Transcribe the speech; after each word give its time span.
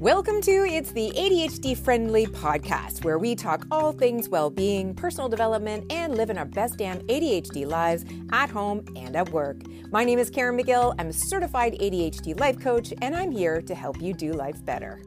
Welcome 0.00 0.40
to 0.40 0.64
It's 0.64 0.92
the 0.92 1.10
ADHD 1.10 1.76
Friendly 1.76 2.24
Podcast, 2.24 3.04
where 3.04 3.18
we 3.18 3.34
talk 3.34 3.66
all 3.70 3.92
things 3.92 4.30
well 4.30 4.48
being, 4.48 4.94
personal 4.94 5.28
development, 5.28 5.92
and 5.92 6.16
living 6.16 6.38
our 6.38 6.46
best 6.46 6.78
damn 6.78 7.00
ADHD 7.00 7.66
lives 7.66 8.06
at 8.32 8.48
home 8.48 8.82
and 8.96 9.14
at 9.14 9.28
work. 9.28 9.58
My 9.90 10.02
name 10.04 10.18
is 10.18 10.30
Caren 10.30 10.58
Magill. 10.58 10.94
I'm 10.98 11.08
a 11.08 11.12
certified 11.12 11.74
ADHD 11.74 12.40
life 12.40 12.58
coach, 12.58 12.94
and 13.02 13.14
I'm 13.14 13.30
here 13.30 13.60
to 13.60 13.74
help 13.74 14.00
you 14.00 14.14
do 14.14 14.32
life 14.32 14.64
better. 14.64 15.02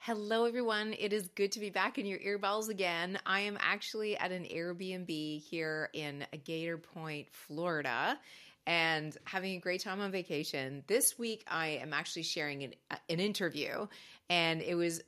Hello, 0.00 0.44
everyone. 0.44 0.94
It 0.98 1.14
is 1.14 1.28
good 1.36 1.52
to 1.52 1.60
be 1.60 1.70
back 1.70 1.96
in 1.96 2.04
your 2.04 2.18
earballs 2.18 2.68
again. 2.68 3.18
I 3.24 3.40
am 3.40 3.56
actually 3.60 4.18
at 4.18 4.30
an 4.30 4.44
Airbnb 4.44 5.40
here 5.40 5.88
in 5.94 6.26
Gator 6.44 6.76
Point, 6.76 7.28
Florida 7.30 8.18
and 8.66 9.16
having 9.24 9.56
a 9.56 9.58
great 9.58 9.82
time 9.82 10.00
on 10.00 10.10
vacation. 10.10 10.84
This 10.86 11.18
week, 11.18 11.44
I 11.48 11.80
am 11.82 11.92
actually 11.92 12.22
sharing 12.22 12.62
an, 12.62 12.74
an 13.08 13.20
interview, 13.20 13.86
and 14.28 14.62
it 14.62 14.74
was 14.74 15.02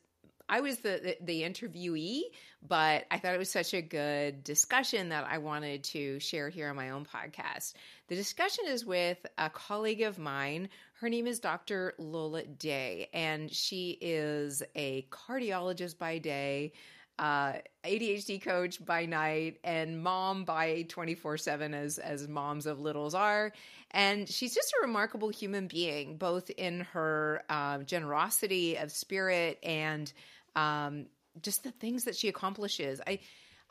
I 0.49 0.61
was 0.61 0.79
the, 0.79 1.01
the, 1.03 1.17
the 1.25 1.43
interviewee, 1.43 2.23
but 2.67 3.07
I 3.11 3.19
thought 3.19 3.35
it 3.35 3.39
was 3.39 3.51
such 3.51 3.73
a 3.73 3.81
good 3.81 4.45
discussion 4.45 5.09
that 5.09 5.27
I 5.27 5.39
wanted 5.39 5.85
to 5.85 6.21
share 6.21 6.51
here 6.51 6.69
on 6.69 6.77
my 6.77 6.91
own 6.91 7.07
podcast. 7.07 7.73
The 8.09 8.17
discussion 8.17 8.65
is 8.69 8.85
with 8.85 9.25
a 9.39 9.49
colleague 9.49 10.03
of 10.03 10.19
mine. 10.19 10.69
Her 11.01 11.09
name 11.09 11.27
is 11.27 11.41
Dr. 11.41 11.95
Lola 11.98 12.45
Day, 12.45 13.09
and 13.15 13.51
she 13.51 13.97
is 14.01 14.62
a 14.77 15.07
cardiologist 15.11 15.97
by 15.97 16.19
day, 16.19 16.73
uh, 17.23 17.53
ADHD 17.85 18.43
coach 18.43 18.85
by 18.85 19.07
night 19.07 19.59
and 19.62 20.03
mom 20.03 20.45
by 20.45 20.83
24 20.89 21.39
7 21.39 21.73
as, 21.73 21.98
as 21.98 22.27
moms 22.27 22.67
of 22.67 22.81
littles 22.81 23.15
are. 23.15 23.53
And 23.93 24.29
she's 24.29 24.53
just 24.53 24.73
a 24.73 24.85
remarkable 24.85 25.29
human 25.29 25.69
being, 25.69 26.17
both 26.17 26.51
in 26.51 26.81
her 26.93 27.45
uh, 27.48 27.78
generosity 27.78 28.77
of 28.77 28.91
spirit 28.91 29.61
and 29.62 30.12
um, 30.56 31.06
just 31.41 31.62
the 31.62 31.70
things 31.70 32.05
that 32.05 32.17
she 32.17 32.27
accomplishes. 32.27 33.00
I, 33.06 33.20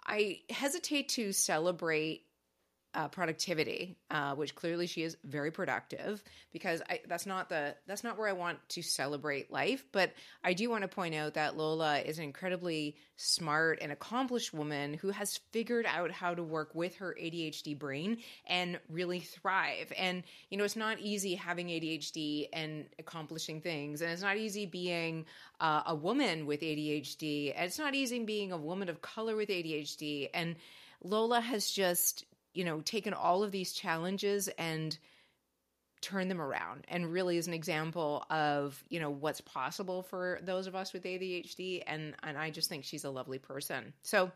I 0.06 0.40
hesitate 0.50 1.10
to 1.10 1.34
celebrate 1.34 2.24
uh, 2.94 3.08
productivity, 3.08 3.98
uh, 4.10 4.36
which 4.36 4.54
clearly 4.56 4.86
she 4.86 5.04
is 5.04 5.18
very 5.24 5.52
productive 5.52 6.24
because 6.52 6.82
I, 6.90 7.00
that's 7.08 7.26
not 7.26 7.48
the 7.48 7.76
that's 7.88 8.04
not 8.04 8.18
where 8.18 8.28
I 8.28 8.34
want 8.34 8.58
to 8.70 8.82
celebrate 8.82 9.52
life. 9.52 9.86
But 9.92 10.12
I 10.44 10.54
do 10.54 10.70
want 10.70 10.82
to 10.82 10.88
point 10.88 11.16
out 11.16 11.36
that 11.36 11.56
Lola 11.56 12.00
is 12.00 12.18
an 12.18 12.26
incredibly 12.26 12.98
smart 13.16 13.80
and 13.82 13.92
accomplished 13.92 14.54
woman 14.54 14.94
who 14.96 15.10
has 15.12 15.40
figured 15.52 15.86
out 15.86 16.12
how 16.12 16.34
to 16.34 16.44
work 16.44 16.76
with 16.76 16.98
her 16.98 17.16
ADHD 17.20 17.78
brain 17.78 18.18
and 18.46 18.80
really 18.90 19.22
thrive. 19.22 19.94
And 19.98 20.24
you 20.50 20.58
know, 20.58 20.66
it's 20.66 20.76
not 20.76 21.00
easy 21.00 21.36
having 21.36 21.68
ADHD 21.68 22.50
and 22.52 22.86
accomplishing 23.00 23.62
things, 23.62 24.02
and 24.02 24.12
it's 24.12 24.22
not 24.22 24.38
easy 24.38 24.66
being 24.66 25.26
uh, 25.62 25.84
a 25.86 25.96
woman 25.96 26.46
with 26.46 26.60
ADHD, 26.60 27.54
and 27.56 27.66
it's 27.66 27.80
not 27.80 27.96
easy 27.96 28.20
being 28.20 28.52
a 28.52 28.58
woman 28.58 28.90
of 28.90 29.02
color 29.02 29.36
with 29.38 29.48
ADHD. 29.48 30.30
And 30.34 30.58
Lola 31.04 31.42
has 31.42 31.72
just 31.72 32.26
you 32.54 32.64
know, 32.66 32.82
taken 32.82 33.14
all 33.14 33.44
of 33.44 33.52
these 33.52 33.74
challenges 33.74 34.48
and 34.58 34.98
turn 36.02 36.28
them 36.28 36.42
around 36.42 36.84
and 36.88 37.14
really 37.14 37.38
is 37.38 37.48
an 37.48 37.54
example 37.54 38.26
of 38.32 38.84
you 38.90 39.00
know 39.00 39.12
what's 39.12 39.40
possible 39.42 40.02
for 40.02 40.40
those 40.42 40.66
of 40.66 40.76
us 40.76 40.94
with 40.94 41.04
ADHD 41.04 41.84
and 41.86 42.16
and 42.24 42.38
I 42.40 42.50
just 42.50 42.70
think 42.70 42.84
she's 42.84 43.04
a 43.04 43.10
lovely 43.10 43.38
person. 43.38 43.94
So 44.02 44.32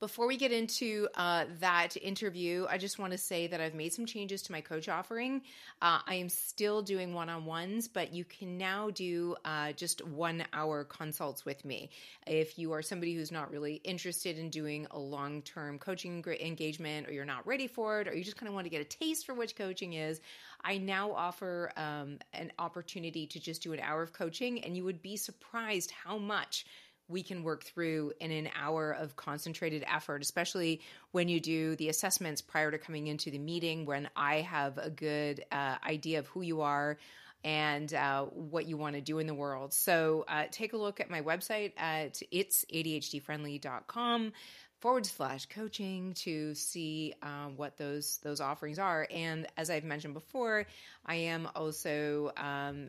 before 0.00 0.26
we 0.26 0.38
get 0.38 0.50
into 0.50 1.06
uh, 1.14 1.44
that 1.60 1.94
interview, 1.98 2.66
I 2.70 2.78
just 2.78 2.98
want 2.98 3.12
to 3.12 3.18
say 3.18 3.46
that 3.48 3.60
I've 3.60 3.74
made 3.74 3.92
some 3.92 4.06
changes 4.06 4.40
to 4.42 4.52
my 4.52 4.62
coach 4.62 4.88
offering. 4.88 5.42
Uh, 5.82 6.00
I 6.06 6.14
am 6.14 6.30
still 6.30 6.80
doing 6.80 7.12
one 7.12 7.28
on 7.28 7.44
ones, 7.44 7.86
but 7.86 8.14
you 8.14 8.24
can 8.24 8.56
now 8.56 8.88
do 8.88 9.36
uh, 9.44 9.72
just 9.72 10.04
one 10.06 10.42
hour 10.54 10.84
consults 10.84 11.44
with 11.44 11.66
me. 11.66 11.90
If 12.26 12.58
you 12.58 12.72
are 12.72 12.80
somebody 12.80 13.14
who's 13.14 13.30
not 13.30 13.50
really 13.50 13.74
interested 13.84 14.38
in 14.38 14.48
doing 14.48 14.86
a 14.90 14.98
long 14.98 15.42
term 15.42 15.78
coaching 15.78 16.24
engagement, 16.40 17.06
or 17.06 17.12
you're 17.12 17.26
not 17.26 17.46
ready 17.46 17.66
for 17.66 18.00
it, 18.00 18.08
or 18.08 18.14
you 18.14 18.24
just 18.24 18.38
kind 18.38 18.48
of 18.48 18.54
want 18.54 18.64
to 18.64 18.70
get 18.70 18.80
a 18.80 18.84
taste 18.84 19.26
for 19.26 19.34
what 19.34 19.54
coaching 19.54 19.92
is, 19.92 20.22
I 20.64 20.78
now 20.78 21.12
offer 21.12 21.72
um, 21.76 22.18
an 22.32 22.52
opportunity 22.58 23.26
to 23.26 23.38
just 23.38 23.62
do 23.62 23.74
an 23.74 23.80
hour 23.80 24.02
of 24.02 24.14
coaching, 24.14 24.64
and 24.64 24.74
you 24.74 24.84
would 24.84 25.02
be 25.02 25.18
surprised 25.18 25.90
how 25.90 26.16
much 26.16 26.64
we 27.10 27.22
can 27.22 27.42
work 27.42 27.64
through 27.64 28.12
in 28.20 28.30
an 28.30 28.48
hour 28.58 28.92
of 28.92 29.16
concentrated 29.16 29.84
effort, 29.86 30.22
especially 30.22 30.80
when 31.12 31.28
you 31.28 31.40
do 31.40 31.76
the 31.76 31.88
assessments 31.88 32.40
prior 32.40 32.70
to 32.70 32.78
coming 32.78 33.08
into 33.08 33.30
the 33.30 33.38
meeting, 33.38 33.84
when 33.84 34.08
I 34.16 34.36
have 34.36 34.78
a 34.78 34.90
good 34.90 35.44
uh, 35.50 35.76
idea 35.86 36.20
of 36.20 36.26
who 36.28 36.42
you 36.42 36.60
are 36.60 36.98
and 37.42 37.92
uh, 37.94 38.24
what 38.24 38.66
you 38.66 38.76
want 38.76 38.96
to 38.96 39.00
do 39.00 39.18
in 39.18 39.26
the 39.26 39.34
world. 39.34 39.72
So 39.72 40.26
uh, 40.28 40.44
take 40.50 40.74
a 40.74 40.76
look 40.76 41.00
at 41.00 41.10
my 41.10 41.22
website 41.22 41.72
at 41.76 42.20
itsadhdfriendly.com 42.32 44.32
forward 44.80 45.04
slash 45.04 45.46
coaching 45.46 46.14
to 46.14 46.54
see 46.54 47.14
um, 47.22 47.54
what 47.56 47.76
those 47.76 48.18
those 48.18 48.40
offerings 48.40 48.78
are. 48.78 49.06
And 49.10 49.46
as 49.56 49.70
I've 49.70 49.84
mentioned 49.84 50.14
before, 50.14 50.66
I 51.04 51.14
am 51.14 51.48
also 51.54 52.32
um, 52.36 52.88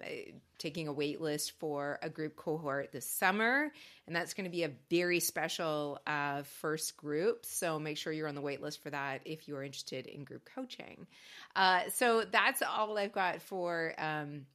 taking 0.57 0.87
a 0.87 0.93
wait 0.93 1.19
list 1.19 1.51
for 1.59 1.99
a 2.01 2.09
group 2.09 2.35
cohort 2.35 2.91
this 2.91 3.05
summer, 3.05 3.71
and 4.07 4.15
that's 4.15 4.33
going 4.33 4.45
to 4.45 4.51
be 4.51 4.63
a 4.63 4.71
very 4.89 5.19
special 5.19 5.99
uh, 6.07 6.43
first 6.43 6.95
group. 6.97 7.45
So 7.45 7.77
make 7.79 7.97
sure 7.97 8.13
you're 8.13 8.27
on 8.27 8.35
the 8.35 8.41
wait 8.41 8.61
list 8.61 8.81
for 8.81 8.89
that 8.89 9.21
if 9.25 9.47
you 9.47 9.55
are 9.57 9.63
interested 9.63 10.07
in 10.07 10.23
group 10.23 10.49
coaching. 10.55 11.07
Uh, 11.55 11.81
so 11.93 12.23
that's 12.23 12.61
all 12.61 12.97
I've 12.97 13.13
got 13.13 13.41
for. 13.41 13.93
Um, 13.97 14.45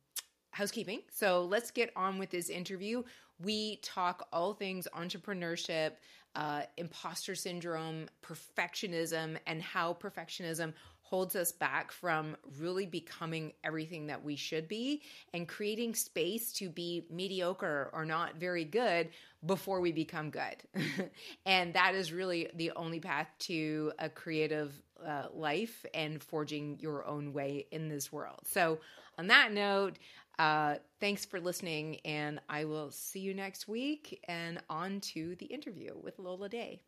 housekeeping. 0.56 1.03
So 1.12 1.44
let's 1.44 1.71
get 1.71 1.93
on 1.94 2.19
with 2.19 2.31
this 2.31 2.49
interview. 2.49 3.03
We 3.39 3.77
talk 3.77 4.27
all 4.33 4.55
things 4.55 4.89
entrepreneurship, 4.97 5.93
uh, 6.34 6.62
imposter 6.78 7.34
syndrome, 7.34 8.09
perfectionism, 8.22 9.37
and 9.47 9.61
how 9.61 9.95
perfectionism 9.95 10.72
holds 11.03 11.37
us 11.37 11.53
back 11.53 11.93
from 11.93 12.37
really 12.59 12.87
becoming 12.87 13.53
everything 13.62 14.06
that 14.06 14.25
we 14.25 14.34
should 14.34 14.66
be 14.66 15.03
and 15.34 15.47
creating 15.47 15.95
space 15.95 16.53
to 16.53 16.69
be 16.69 17.06
mediocre 17.11 17.91
or 17.93 18.05
not 18.05 18.37
very 18.37 18.65
good 18.65 19.11
before 19.45 19.81
we 19.81 19.93
become 19.93 20.31
good. 20.31 20.56
and 21.47 21.75
that 21.75 21.95
is 21.95 22.12
really 22.12 22.49
the 22.56 22.72
only 22.72 22.99
path 22.99 23.28
to 23.39 23.93
a 23.99 24.09
creative 24.09 24.83
uh, 25.06 25.27
life 25.33 25.84
and 25.95 26.21
forging 26.22 26.78
your 26.81 27.06
own 27.06 27.33
way 27.33 27.66
in 27.71 27.89
this 27.89 28.11
world. 28.11 28.41
So, 28.45 28.78
on 29.19 29.28
that 29.28 29.53
note, 29.53 29.99
uh, 30.39 30.77
thanks 31.01 31.25
for 31.25 31.41
listening, 31.41 31.97
and 32.05 32.41
I 32.49 32.65
will 32.65 32.91
see 32.91 33.21
you 33.21 33.35
next 33.35 33.69
week 33.69 34.21
and 34.29 34.61
on 34.69 35.01
to 35.13 35.35
the 35.37 35.47
interview 35.47 35.93
with 36.03 36.19
Lola 36.19 36.49
Day. 36.49 36.83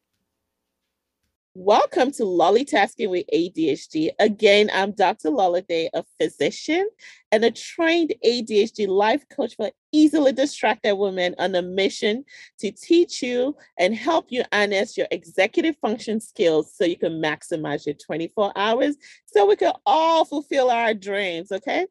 Welcome 1.55 2.13
to 2.13 2.23
Lollytasking 2.23 3.11
with 3.11 3.25
ADHD. 3.35 4.11
Again, 4.21 4.71
I'm 4.73 4.93
Dr. 4.93 5.31
Lola 5.31 5.63
Day, 5.63 5.91
a 5.93 6.05
physician 6.21 6.89
and 7.33 7.45
a 7.45 7.51
trained 7.51 8.15
ADHD 8.25 8.87
life 8.87 9.29
coach 9.29 9.57
for 9.57 9.73
easily 9.91 10.33
distracted 10.33 10.95
women 10.95 11.35
on 11.39 11.55
a 11.57 11.63
mission 11.63 12.25
to 12.61 12.71
teach 12.71 13.23
you 13.23 13.57
and 13.77 13.97
help 13.97 14.27
you 14.29 14.45
harness 14.53 14.97
your 14.97 15.09
executive 15.11 15.77
function 15.79 16.21
skills 16.21 16.73
so 16.77 16.85
you 16.85 16.97
can 16.97 17.21
maximize 17.21 17.87
your 17.87 17.97
24 17.97 18.53
hours 18.55 18.97
so 19.27 19.45
we 19.45 19.57
can 19.57 19.73
all 19.85 20.25
fulfill 20.25 20.71
our 20.71 20.95
dreams. 20.95 21.51
Okay. 21.51 21.87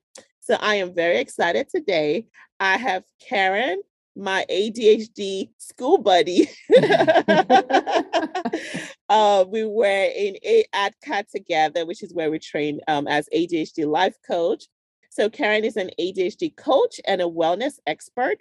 So 0.47 0.55
I 0.61 0.75
am 0.75 0.93
very 0.93 1.17
excited 1.17 1.67
today. 1.67 2.25
I 2.57 2.77
have 2.77 3.03
Caren, 3.29 3.79
my 4.15 4.45
ADHD 4.49 5.49
school 5.57 5.97
buddy. 5.97 6.49
uh, 9.09 9.43
we 9.49 9.65
were 9.65 10.09
in 10.15 10.37
a 10.45 10.63
ADCAT 10.73 11.29
together, 11.29 11.85
which 11.85 12.01
is 12.01 12.13
where 12.13 12.31
we 12.31 12.39
train 12.39 12.79
um, 12.87 13.09
as 13.09 13.27
ADHD 13.35 13.85
life 13.85 14.15
coach. 14.25 14.67
So 15.09 15.29
Caren 15.29 15.65
is 15.65 15.75
an 15.75 15.91
ADHD 15.99 16.55
coach 16.55 17.01
and 17.05 17.19
a 17.19 17.25
wellness 17.25 17.79
expert. 17.85 18.37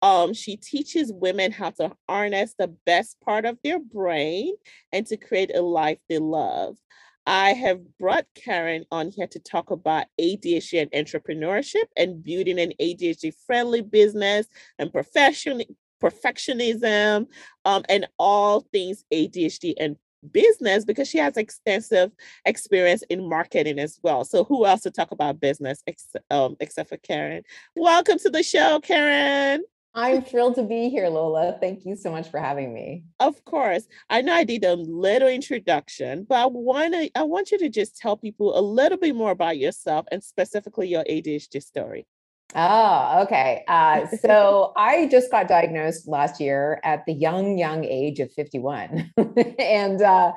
Um, 0.00 0.32
she 0.32 0.56
teaches 0.56 1.12
women 1.12 1.52
how 1.52 1.72
to 1.72 1.92
harness 2.08 2.54
the 2.58 2.74
best 2.86 3.20
part 3.20 3.44
of 3.44 3.58
their 3.62 3.80
brain 3.80 4.54
and 4.92 5.06
to 5.08 5.18
create 5.18 5.54
a 5.54 5.60
life 5.60 5.98
they 6.08 6.20
love. 6.20 6.78
I 7.26 7.52
have 7.52 7.80
brought 7.98 8.26
Caren 8.34 8.84
on 8.90 9.10
here 9.10 9.26
to 9.28 9.38
talk 9.38 9.70
about 9.70 10.06
ADHD 10.20 10.82
and 10.82 11.06
entrepreneurship 11.06 11.84
and 11.96 12.22
building 12.24 12.58
an 12.58 12.72
ADHD 12.80 13.32
friendly 13.46 13.82
business 13.82 14.46
and 14.78 14.92
profession, 14.92 15.62
perfectionism 16.02 17.26
um, 17.64 17.84
and 17.88 18.06
all 18.18 18.60
things 18.72 19.04
ADHD 19.12 19.74
and 19.78 19.96
business 20.32 20.84
because 20.84 21.08
she 21.08 21.18
has 21.18 21.36
extensive 21.36 22.10
experience 22.44 23.02
in 23.10 23.28
marketing 23.28 23.78
as 23.78 23.98
well. 24.02 24.24
So 24.24 24.44
who 24.44 24.66
else 24.66 24.82
to 24.82 24.90
talk 24.90 25.10
about 25.12 25.40
business 25.40 25.82
ex- 25.86 26.16
um, 26.30 26.56
except 26.60 26.88
for 26.88 26.96
Caren? 26.98 27.42
Welcome 27.76 28.18
to 28.20 28.30
the 28.30 28.42
show, 28.42 28.80
Caren. 28.80 29.60
I'm 29.94 30.22
thrilled 30.22 30.54
to 30.54 30.62
be 30.62 30.88
here, 30.88 31.08
Lola. 31.08 31.56
Thank 31.60 31.84
you 31.84 31.96
so 31.96 32.10
much 32.10 32.30
for 32.30 32.38
having 32.38 32.72
me. 32.72 33.04
Of 33.18 33.44
course. 33.44 33.86
I 34.08 34.22
know 34.22 34.34
I 34.34 34.44
did 34.44 34.64
a 34.64 34.74
little 34.74 35.28
introduction, 35.28 36.24
but 36.28 36.38
I 36.38 36.46
want 36.46 36.94
to 36.94 37.10
I 37.16 37.24
want 37.24 37.50
you 37.50 37.58
to 37.58 37.68
just 37.68 37.96
tell 37.96 38.16
people 38.16 38.56
a 38.56 38.62
little 38.62 38.98
bit 38.98 39.16
more 39.16 39.32
about 39.32 39.58
yourself 39.58 40.06
and 40.12 40.22
specifically 40.22 40.88
your 40.88 41.04
ADHD 41.04 41.60
story. 41.60 42.06
Oh, 42.54 43.22
okay. 43.24 43.64
Uh, 43.66 44.06
so 44.22 44.72
I 44.76 45.08
just 45.08 45.30
got 45.30 45.48
diagnosed 45.48 46.06
last 46.06 46.40
year 46.40 46.80
at 46.84 47.04
the 47.06 47.12
young, 47.12 47.58
young 47.58 47.84
age 47.84 48.20
of 48.20 48.32
51. 48.32 49.12
and 49.58 50.02
uh, 50.02 50.32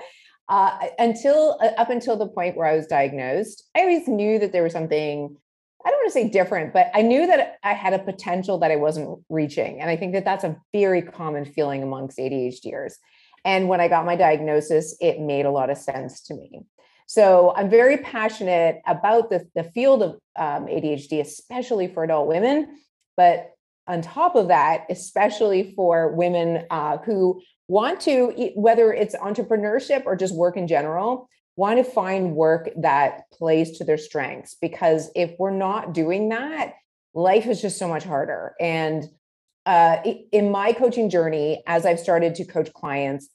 uh, 0.50 0.78
until 1.00 1.58
uh, 1.62 1.80
up 1.80 1.90
until 1.90 2.18
the 2.18 2.28
point 2.28 2.58
where 2.58 2.68
I 2.68 2.76
was 2.76 2.88
diagnosed, 2.88 3.64
I 3.76 3.82
always 3.82 4.08
knew 4.08 4.40
that 4.40 4.52
there 4.52 4.64
was 4.64 4.74
something 4.74 5.38
I 5.86 5.90
don't 5.90 6.00
want 6.00 6.08
to 6.08 6.14
say 6.14 6.30
different, 6.30 6.74
but 6.74 6.90
I 6.94 7.02
knew 7.02 7.28
that 7.28 7.58
I 7.64 7.74
had 7.74 7.94
a 7.94 8.00
potential 8.00 8.58
that 8.60 8.72
I 8.72 8.78
wasn't 8.78 9.20
reaching. 9.30 9.82
And 9.82 9.90
I 9.90 9.98
think 9.98 10.14
that 10.14 10.24
that's 10.24 10.44
a 10.44 10.56
very 10.72 11.02
common 11.02 11.46
feeling 11.46 11.84
amongst 11.84 12.18
ADHDers. 12.18 12.94
And 13.44 13.68
when 13.68 13.82
I 13.82 13.90
got 13.90 14.06
my 14.06 14.16
diagnosis, 14.16 14.96
it 15.02 15.20
made 15.20 15.46
a 15.46 15.52
lot 15.52 15.70
of 15.70 15.78
sense 15.78 16.22
to 16.24 16.34
me. 16.34 16.62
So 17.06 17.54
I'm 17.56 17.70
very 17.70 17.98
passionate 17.98 18.82
about 18.88 19.30
the, 19.30 19.48
the 19.56 19.64
field 19.64 20.02
of 20.04 20.12
um, 20.38 20.68
ADHD, 20.68 21.20
especially 21.20 21.88
for 21.88 22.04
adult 22.04 22.28
women. 22.28 22.80
But 23.18 23.52
on 23.88 24.02
top 24.02 24.36
of 24.36 24.48
that, 24.48 24.86
especially 24.90 25.74
for 25.76 26.14
women 26.14 26.66
uh, 26.70 26.98
who 27.00 27.42
want 27.68 28.00
to, 28.02 28.52
whether 28.56 28.94
it's 28.94 29.16
entrepreneurship 29.16 30.06
or 30.06 30.16
just 30.16 30.34
work 30.34 30.56
in 30.56 30.68
general, 30.68 31.30
want 31.56 31.78
to 31.78 31.84
find 31.84 32.36
work 32.36 32.70
that 32.78 33.30
plays 33.32 33.78
to 33.78 33.84
their 33.84 33.98
strengths 33.98 34.56
because 34.56 35.12
if 35.16 35.32
we're 35.38 35.52
not 35.52 35.94
doing 35.94 36.30
that 36.30 36.74
life 37.14 37.46
is 37.46 37.62
just 37.62 37.78
so 37.78 37.88
much 37.88 38.04
harder. 38.04 38.56
And 38.60 39.08
uh, 39.66 39.98
in 40.32 40.52
my 40.52 40.74
coaching 40.74 41.10
journey 41.10 41.64
as 41.66 41.86
i've 41.86 42.00
started 42.00 42.36
to 42.36 42.44
coach 42.44 42.74
clients 42.74 43.30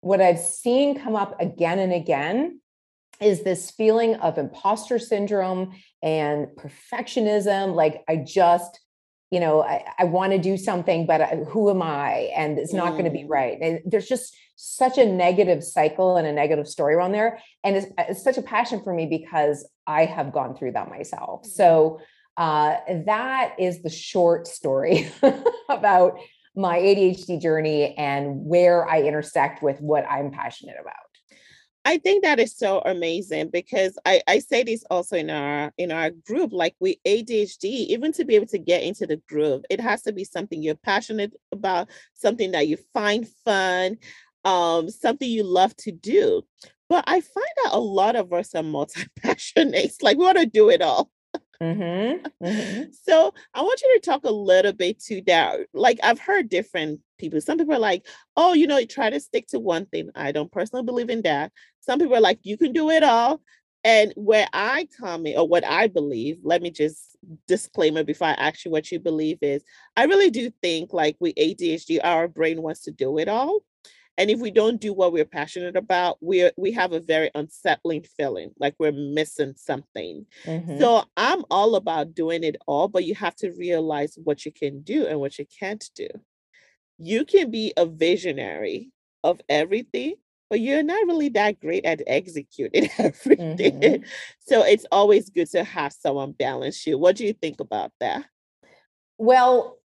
what 0.00 0.20
i've 0.20 0.38
seen 0.38 0.96
come 0.96 1.16
up 1.16 1.40
again 1.40 1.80
and 1.80 1.92
again 1.92 2.60
is 3.20 3.42
this 3.42 3.72
feeling 3.72 4.14
of 4.16 4.38
imposter 4.38 4.98
syndrome 4.98 5.72
and 6.02 6.46
perfectionism. 6.56 7.74
Like 7.74 8.04
i 8.08 8.16
just 8.16 8.78
you 9.32 9.40
know 9.40 9.62
i, 9.62 9.82
I 9.98 10.04
want 10.04 10.32
to 10.32 10.38
do 10.38 10.56
something 10.56 11.06
but 11.06 11.20
I, 11.20 11.36
who 11.48 11.70
am 11.70 11.82
i? 11.82 12.30
And 12.36 12.58
it's 12.58 12.72
not 12.72 12.92
mm. 12.92 12.92
going 12.92 13.04
to 13.04 13.10
be 13.10 13.24
right. 13.24 13.58
And 13.60 13.80
there's 13.84 14.06
just 14.06 14.36
such 14.56 14.98
a 14.98 15.04
negative 15.04 15.64
cycle 15.64 16.16
and 16.16 16.26
a 16.26 16.32
negative 16.32 16.68
story 16.68 16.94
around 16.94 17.12
there. 17.12 17.40
And 17.64 17.76
it's, 17.76 17.86
it's 17.98 18.22
such 18.22 18.38
a 18.38 18.42
passion 18.42 18.82
for 18.82 18.92
me 18.94 19.06
because 19.06 19.68
i 19.86 20.04
have 20.04 20.32
gone 20.32 20.54
through 20.56 20.72
that 20.72 20.88
myself. 20.88 21.46
So 21.46 22.00
uh, 22.36 22.76
that 23.06 23.54
is 23.58 23.82
the 23.82 23.90
short 23.90 24.46
story 24.46 25.10
about 25.68 26.18
my 26.54 26.78
adhd 26.78 27.40
journey 27.40 27.94
and 27.96 28.44
where 28.44 28.86
i 28.86 29.00
intersect 29.00 29.62
with 29.62 29.80
what 29.80 30.04
i'm 30.04 30.30
passionate 30.30 30.76
about 30.78 31.01
I 31.84 31.98
think 31.98 32.22
that 32.22 32.38
is 32.38 32.56
so 32.56 32.80
amazing 32.84 33.50
because 33.50 33.98
I, 34.04 34.22
I 34.28 34.38
say 34.38 34.62
this 34.62 34.84
also 34.88 35.16
in 35.16 35.30
our 35.30 35.72
in 35.78 35.90
our 35.90 36.10
group, 36.10 36.52
like 36.52 36.76
we 36.78 37.00
ADHD, 37.06 37.64
even 37.64 38.12
to 38.12 38.24
be 38.24 38.36
able 38.36 38.46
to 38.48 38.58
get 38.58 38.84
into 38.84 39.06
the 39.06 39.20
groove, 39.28 39.64
it 39.68 39.80
has 39.80 40.02
to 40.02 40.12
be 40.12 40.24
something 40.24 40.62
you're 40.62 40.76
passionate 40.76 41.32
about, 41.50 41.88
something 42.14 42.52
that 42.52 42.68
you 42.68 42.78
find 42.94 43.26
fun, 43.44 43.98
um, 44.44 44.90
something 44.90 45.28
you 45.28 45.42
love 45.42 45.76
to 45.78 45.90
do. 45.90 46.42
But 46.88 47.04
I 47.08 47.20
find 47.20 47.46
that 47.64 47.72
a 47.72 47.80
lot 47.80 48.16
of 48.16 48.32
us 48.32 48.54
are 48.54 48.62
multi-passionates, 48.62 49.96
like 50.02 50.18
we 50.18 50.24
want 50.24 50.38
to 50.38 50.46
do 50.46 50.70
it 50.70 50.82
all. 50.82 51.10
Mm-hmm. 51.60 52.26
Mm-hmm. 52.44 52.82
So 53.02 53.34
I 53.54 53.62
want 53.62 53.80
you 53.82 53.94
to 53.94 54.10
talk 54.10 54.24
a 54.24 54.30
little 54.30 54.72
bit 54.72 55.00
to 55.04 55.22
that. 55.26 55.60
Like 55.72 55.98
I've 56.02 56.18
heard 56.18 56.48
different 56.48 57.00
people. 57.18 57.40
Some 57.40 57.58
people 57.58 57.74
are 57.74 57.78
like, 57.78 58.06
oh, 58.36 58.52
you 58.52 58.66
know, 58.66 58.84
try 58.84 59.10
to 59.10 59.20
stick 59.20 59.46
to 59.48 59.60
one 59.60 59.86
thing. 59.86 60.10
I 60.14 60.32
don't 60.32 60.50
personally 60.50 60.84
believe 60.84 61.10
in 61.10 61.22
that. 61.22 61.52
Some 61.80 61.98
people 61.98 62.16
are 62.16 62.20
like, 62.20 62.40
you 62.42 62.56
can 62.56 62.72
do 62.72 62.90
it 62.90 63.02
all. 63.02 63.42
And 63.84 64.12
where 64.16 64.46
I 64.52 64.88
come 65.00 65.26
in, 65.26 65.36
or 65.36 65.46
what 65.46 65.64
I 65.64 65.88
believe, 65.88 66.38
let 66.44 66.62
me 66.62 66.70
just 66.70 67.16
disclaimer 67.48 68.04
before 68.04 68.28
I 68.28 68.32
ask 68.32 68.64
you 68.64 68.70
what 68.70 68.90
you 68.90 69.00
believe 69.00 69.38
is 69.42 69.62
I 69.96 70.04
really 70.04 70.30
do 70.30 70.50
think 70.62 70.92
like 70.92 71.16
we 71.20 71.32
ADHD, 71.34 72.00
our 72.02 72.28
brain 72.28 72.62
wants 72.62 72.82
to 72.82 72.92
do 72.92 73.18
it 73.18 73.28
all. 73.28 73.60
And 74.18 74.30
if 74.30 74.40
we 74.40 74.50
don't 74.50 74.80
do 74.80 74.92
what 74.92 75.12
we're 75.12 75.24
passionate 75.24 75.76
about, 75.76 76.18
we 76.20 76.50
we 76.56 76.72
have 76.72 76.92
a 76.92 77.00
very 77.00 77.30
unsettling 77.34 78.04
feeling, 78.16 78.50
like 78.58 78.74
we're 78.78 78.92
missing 78.92 79.54
something. 79.56 80.26
Mm-hmm. 80.44 80.78
So 80.78 81.04
I'm 81.16 81.44
all 81.50 81.76
about 81.76 82.14
doing 82.14 82.44
it 82.44 82.56
all, 82.66 82.88
but 82.88 83.04
you 83.04 83.14
have 83.14 83.34
to 83.36 83.52
realize 83.52 84.18
what 84.22 84.44
you 84.44 84.52
can 84.52 84.82
do 84.82 85.06
and 85.06 85.18
what 85.18 85.38
you 85.38 85.46
can't 85.58 85.88
do. 85.94 86.08
You 86.98 87.24
can 87.24 87.50
be 87.50 87.72
a 87.76 87.86
visionary 87.86 88.90
of 89.24 89.40
everything, 89.48 90.16
but 90.50 90.60
you're 90.60 90.82
not 90.82 91.06
really 91.06 91.30
that 91.30 91.58
great 91.60 91.86
at 91.86 92.02
executing 92.06 92.90
everything. 92.98 93.80
Mm-hmm. 93.80 94.02
So 94.40 94.62
it's 94.62 94.84
always 94.92 95.30
good 95.30 95.50
to 95.52 95.64
have 95.64 95.94
someone 95.94 96.32
balance 96.32 96.86
you. 96.86 96.98
What 96.98 97.16
do 97.16 97.24
you 97.24 97.32
think 97.32 97.60
about 97.60 97.92
that? 98.00 98.26
Well, 99.16 99.78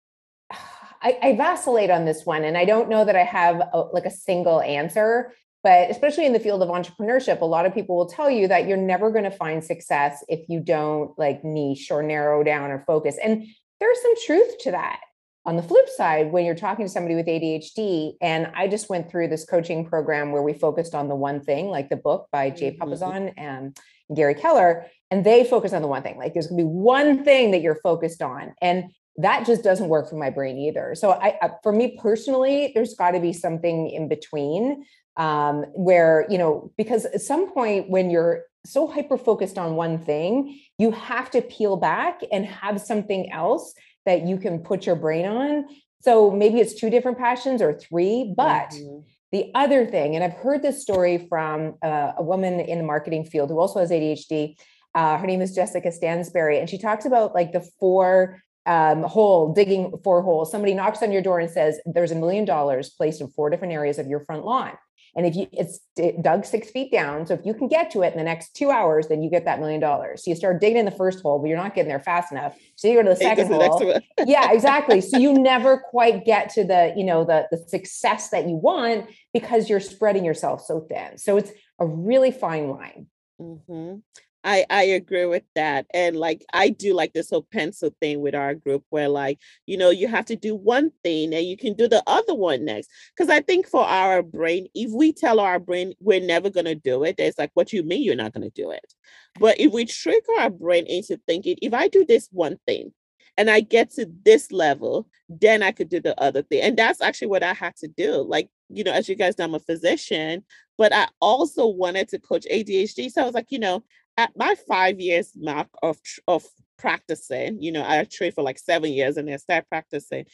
I, 1.02 1.18
I, 1.22 1.36
vacillate 1.36 1.90
on 1.90 2.06
this 2.06 2.26
one, 2.26 2.44
and 2.44 2.58
I 2.58 2.66
don't 2.66 2.90
know 2.90 3.06
that 3.06 3.16
I 3.16 3.24
have 3.24 3.62
a, 3.74 3.80
like 3.94 4.06
a 4.06 4.12
single 4.12 4.62
answer. 4.62 5.34
But 5.64 5.90
especially 5.90 6.26
in 6.26 6.34
the 6.34 6.40
field 6.40 6.62
of 6.62 6.70
entrepreneurship, 6.70 7.42
a 7.42 7.46
lot 7.46 7.66
of 7.66 7.74
people 7.74 7.98
will 7.98 8.06
tell 8.06 8.30
you 8.30 8.48
that 8.48 8.68
you're 8.68 8.78
never 8.78 9.12
going 9.12 9.26
to 9.26 9.32
find 9.32 9.64
success 9.64 10.24
if 10.30 10.48
you 10.48 10.60
don't 10.60 11.18
like 11.18 11.44
niche 11.44 11.92
or 11.92 12.04
narrow 12.04 12.44
down 12.44 12.72
or 12.72 12.84
focus. 12.88 13.18
And 13.22 13.46
there's 13.80 14.02
some 14.02 14.14
truth 14.26 14.58
to 14.60 14.72
that. 14.72 15.02
On 15.46 15.56
the 15.56 15.64
flip 15.64 15.90
side, 15.90 16.32
when 16.32 16.46
you're 16.46 16.56
talking 16.56 16.86
to 16.86 16.92
somebody 16.92 17.16
with 17.16 17.26
ADHD, 17.26 18.14
and 18.22 18.52
I 18.56 18.68
just 18.68 18.90
went 18.90 19.10
through 19.10 19.30
this 19.30 19.46
coaching 19.46 19.86
program 19.86 20.32
where 20.32 20.42
we 20.42 20.54
focused 20.54 20.94
on 20.94 21.08
the 21.08 21.16
one 21.16 21.42
thing, 21.42 21.68
like 21.68 21.90
the 21.90 21.96
book 21.96 22.28
by 22.32 22.50
Jay 22.50 22.72
mm-hmm. 22.72 22.84
Papasan 22.84 23.34
and 23.38 23.78
Gary 24.14 24.36
Keller, 24.36 24.86
and 25.10 25.26
they 25.26 25.44
focus 25.44 25.74
on 25.74 25.82
the 25.82 25.88
one 25.88 26.04
thing. 26.04 26.18
Like 26.18 26.34
there's 26.34 26.48
going 26.48 26.60
to 26.60 26.64
be 26.66 26.70
one 26.70 27.24
thing 27.24 27.52
that 27.52 27.62
you're 27.62 27.80
focused 27.82 28.22
on. 28.22 28.54
And 28.62 28.92
that 29.18 29.46
just 29.46 29.64
doesn't 29.64 29.90
work 29.90 30.10
for 30.10 30.16
my 30.16 30.30
brain 30.30 30.58
either. 30.58 30.94
So 30.96 31.12
I, 31.12 31.38
I 31.42 31.52
for 31.64 31.72
me 31.72 31.98
personally, 32.00 32.72
there's 32.74 32.94
got 32.94 33.12
to 33.12 33.20
be 33.20 33.34
something 33.34 33.90
in 33.90 34.08
between 34.08 34.86
um, 35.18 35.64
where 35.74 36.26
you 36.30 36.38
know 36.38 36.72
because 36.78 37.06
at 37.06 37.22
some 37.22 37.52
point 37.52 37.90
when 37.90 38.10
you're 38.10 38.44
so 38.66 38.88
hyper 38.88 39.18
focused 39.18 39.58
on 39.58 39.76
one 39.76 39.98
thing, 39.98 40.60
you 40.78 40.92
have 40.92 41.32
to 41.32 41.42
peel 41.42 41.78
back 41.78 42.22
and 42.32 42.46
have 42.46 42.80
something 42.82 43.32
else 43.32 43.74
that 44.06 44.28
you 44.28 44.38
can 44.38 44.60
put 44.60 44.86
your 44.86 44.96
brain 44.96 45.26
on. 45.26 45.66
So 46.02 46.30
maybe 46.30 46.60
it's 46.60 46.76
two 46.76 46.90
different 46.90 47.18
passions 47.18 47.62
or 47.62 47.74
three, 47.74 48.34
but. 48.36 48.70
Mm-hmm. 48.72 49.00
The 49.34 49.52
other 49.56 49.86
thing, 49.86 50.16
and 50.16 50.24
I've 50.24 50.36
heard 50.36 50.62
this 50.62 50.82
story 50.82 51.18
from 51.18 51.76
uh, 51.84 52.14
a 52.18 52.24
woman 52.24 52.62
in 52.62 52.78
the 52.78 52.84
marketing 52.86 53.26
field 53.26 53.50
who 53.50 53.60
also 53.60 53.82
has 53.82 53.92
ADHD. 53.92 54.56
Uh, 54.96 55.18
her 55.18 55.28
name 55.28 55.42
is 55.42 55.54
Jessica 55.54 55.90
Stansberry, 55.90 56.62
and 56.62 56.70
she 56.70 56.78
talks 56.78 57.06
about 57.06 57.36
like 57.36 57.52
the 57.52 57.60
four 57.78 58.42
um, 58.68 59.04
hole, 59.04 59.54
digging 59.54 59.94
for 60.04 60.22
holes. 60.22 60.52
Somebody 60.52 60.74
knocks 60.74 61.02
on 61.02 61.12
your 61.12 61.22
door 61.22 61.40
and 61.40 61.50
says, 61.50 61.80
"There's 61.86 62.12
a 62.12 62.16
million 62.16 62.46
dollars 62.46 62.90
placed 62.90 63.22
in 63.22 63.30
four 63.30 63.50
different 63.50 63.74
areas 63.74 63.98
of 63.98 64.08
your 64.08 64.20
front 64.20 64.46
lawn." 64.46 64.74
And 65.18 65.26
if 65.26 65.36
you 65.36 65.48
it's 65.52 65.80
dug 66.22 66.46
six 66.46 66.70
feet 66.70 66.92
down, 66.92 67.26
so 67.26 67.34
if 67.34 67.40
you 67.44 67.56
can 67.56 67.68
get 67.68 67.90
to 67.92 68.04
it 68.04 68.12
in 68.12 68.20
the 68.20 68.24
next 68.24 68.56
two 68.56 68.70
hours, 68.70 69.08
then 69.08 69.24
you 69.24 69.32
get 69.32 69.46
that 69.46 69.60
million 69.60 69.82
dollars. 69.82 70.24
So 70.24 70.30
you 70.30 70.36
start 70.36 70.62
digging 70.62 70.78
in 70.78 70.86
the 70.86 70.92
first 70.92 71.22
hole, 71.22 71.40
but 71.40 71.48
you're 71.48 71.58
not 71.58 71.74
getting 71.74 71.90
there 71.90 72.00
fast 72.00 72.32
enough. 72.32 72.56
So 72.76 72.88
you 72.88 72.94
go 72.94 73.02
to 73.02 73.10
the 73.10 73.16
second 73.16 73.48
hole. 73.48 74.00
yeah, 74.28 74.52
exactly. 74.52 75.02
So 75.02 75.18
you 75.18 75.34
never 75.34 75.80
quite 75.90 76.24
get 76.24 76.50
to 76.52 76.64
the, 76.64 76.94
you 76.96 77.04
know, 77.04 77.24
the 77.24 77.48
the 77.50 77.58
success 77.58 78.30
that 78.30 78.48
you 78.48 78.58
want 78.58 79.10
because 79.34 79.70
you're 79.70 79.80
spreading 79.80 80.24
yourself 80.24 80.64
so 80.64 80.82
thin. 80.82 81.18
So 81.18 81.38
it's 81.38 81.52
a 81.80 81.88
really 81.88 82.32
fine 82.32 82.70
line. 82.70 83.08
Mm-hmm. 83.42 83.96
I 84.44 84.66
I 84.70 84.84
agree 84.84 85.26
with 85.26 85.44
that. 85.56 85.88
And 85.94 86.16
like 86.16 86.46
I 86.54 86.70
do 86.70 86.94
like 86.94 87.14
this 87.14 87.30
whole 87.30 87.46
pencil 87.52 87.94
thing 88.00 88.22
with 88.22 88.36
our 88.36 88.56
group 88.56 88.84
where 88.90 89.10
like, 89.10 89.40
you 89.66 89.78
know, 89.78 89.90
you 89.90 90.08
have 90.08 90.26
to 90.28 90.36
do 90.36 90.56
one 90.56 90.92
thing 91.04 91.34
and 91.34 91.46
you 91.46 91.58
can 91.58 91.74
do 91.74 91.88
the 91.88 92.04
other 92.08 92.34
one 92.34 92.66
next. 92.66 92.90
Cuz 93.18 93.30
I 93.30 93.42
think 93.42 93.68
for 93.68 93.84
our 93.84 94.24
brain, 94.24 94.68
if 94.74 94.92
we 94.92 95.12
tell 95.12 95.40
our 95.40 95.60
brain 95.60 95.94
we're 96.00 96.22
never 96.22 96.50
going 96.50 96.66
to 96.66 96.76
do 96.76 97.04
it, 97.04 97.16
it's 97.20 97.38
like 97.38 97.52
what 97.56 97.74
you 97.74 97.84
mean 97.84 98.04
you're 98.04 98.16
not 98.16 98.34
going 98.34 98.50
to 98.50 98.62
do 98.62 98.72
it. 98.72 98.94
But 99.40 99.60
if 99.60 99.74
we 99.74 99.86
trick 99.86 100.24
our 100.40 100.50
brain 100.50 100.86
into 100.88 101.20
thinking 101.28 101.58
if 101.62 101.74
I 101.74 101.88
do 101.88 102.06
this 102.06 102.30
one 102.32 102.58
thing 102.66 102.94
and 103.38 103.50
I 103.50 103.60
get 103.60 103.92
to 103.92 104.08
this 104.24 104.52
level, 104.52 105.08
then 105.30 105.62
I 105.62 105.72
could 105.72 105.90
do 105.90 106.00
the 106.00 106.20
other 106.22 106.42
thing. 106.42 106.62
And 106.62 106.78
that's 106.78 107.02
actually 107.02 107.28
what 107.28 107.44
I 107.44 107.54
had 107.54 107.76
to 107.78 107.88
do. 107.88 108.22
Like, 108.22 108.50
you 108.70 108.84
know, 108.84 108.92
as 108.94 109.10
you 109.10 109.16
guys 109.16 109.38
know, 109.38 109.46
I'm 109.46 109.56
a 109.56 109.60
physician, 109.60 110.44
but 110.78 110.94
I 110.94 111.08
also 111.22 111.68
wanted 111.68 112.10
to 112.10 112.20
coach 112.20 112.46
ADHD. 112.52 113.12
So 113.12 113.22
I 113.22 113.26
was 113.26 113.34
like, 113.34 113.52
you 113.52 113.60
know, 113.60 113.84
at 114.18 114.32
my 114.36 114.56
five 114.68 115.00
years 115.00 115.32
mark 115.36 115.68
of 115.84 115.98
of 116.28 116.44
practicing, 116.78 117.62
you 117.62 117.72
know, 117.72 117.84
I 117.88 118.04
trained 118.06 118.36
for 118.36 118.44
like 118.44 118.60
seven 118.60 118.92
years 118.92 119.18
and 119.18 119.28
then 119.28 119.40
start 119.40 119.68
practicing. 119.70 120.26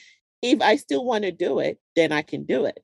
If 0.41 0.61
I 0.61 0.75
still 0.77 1.05
want 1.05 1.23
to 1.23 1.31
do 1.31 1.59
it, 1.59 1.79
then 1.95 2.11
I 2.11 2.21
can 2.21 2.43
do 2.45 2.65
it. 2.65 2.83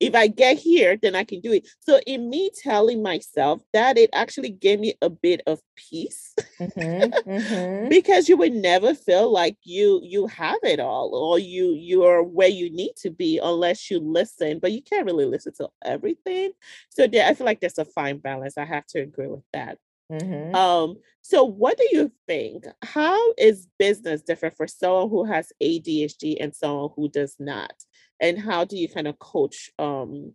if 0.00 0.14
I 0.14 0.26
get 0.26 0.58
here, 0.58 0.98
then 1.00 1.14
I 1.14 1.24
can 1.24 1.40
do 1.40 1.52
it. 1.52 1.68
So 1.80 2.00
in 2.06 2.28
me 2.28 2.50
telling 2.62 3.02
myself 3.02 3.62
that 3.72 3.96
it 3.96 4.10
actually 4.12 4.50
gave 4.50 4.80
me 4.80 4.94
a 5.00 5.08
bit 5.08 5.40
of 5.46 5.60
peace 5.76 6.34
mm-hmm, 6.60 7.30
mm-hmm. 7.30 7.88
because 7.88 8.28
you 8.28 8.36
would 8.36 8.52
never 8.52 8.94
feel 8.94 9.32
like 9.32 9.56
you 9.62 10.00
you 10.02 10.26
have 10.26 10.58
it 10.62 10.80
all 10.80 11.14
or 11.14 11.38
you 11.38 11.74
you're 11.78 12.22
where 12.22 12.48
you 12.48 12.70
need 12.70 12.92
to 12.96 13.10
be 13.10 13.38
unless 13.42 13.90
you 13.90 13.98
listen, 14.00 14.58
but 14.58 14.72
you 14.72 14.82
can't 14.82 15.06
really 15.06 15.26
listen 15.26 15.52
to 15.54 15.68
everything. 15.84 16.52
So 16.90 17.06
there, 17.06 17.26
I 17.26 17.34
feel 17.34 17.46
like 17.46 17.60
there's 17.60 17.78
a 17.78 17.84
fine 17.84 18.18
balance. 18.18 18.58
I 18.58 18.64
have 18.64 18.86
to 18.88 19.00
agree 19.00 19.28
with 19.28 19.44
that. 19.52 19.78
Mm-hmm. 20.12 20.54
Um, 20.54 20.96
so 21.22 21.44
what 21.44 21.78
do 21.78 21.88
you 21.90 22.12
think? 22.26 22.64
How 22.82 23.32
is 23.38 23.66
business 23.78 24.22
different 24.22 24.56
for 24.56 24.66
someone 24.66 25.08
who 25.08 25.24
has 25.24 25.52
ADHD 25.62 26.36
and 26.40 26.54
someone 26.54 26.90
who 26.96 27.08
does 27.08 27.36
not? 27.38 27.72
And 28.20 28.38
how 28.38 28.64
do 28.64 28.76
you 28.76 28.88
kind 28.88 29.08
of 29.08 29.18
coach 29.18 29.70
um 29.78 30.32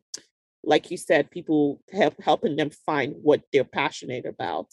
like 0.63 0.91
you 0.91 0.97
said, 0.97 1.31
people 1.31 1.81
help 1.91 2.21
helping 2.21 2.55
them 2.55 2.69
find 2.69 3.15
what 3.21 3.41
they're 3.51 3.63
passionate 3.63 4.25
about? 4.25 4.67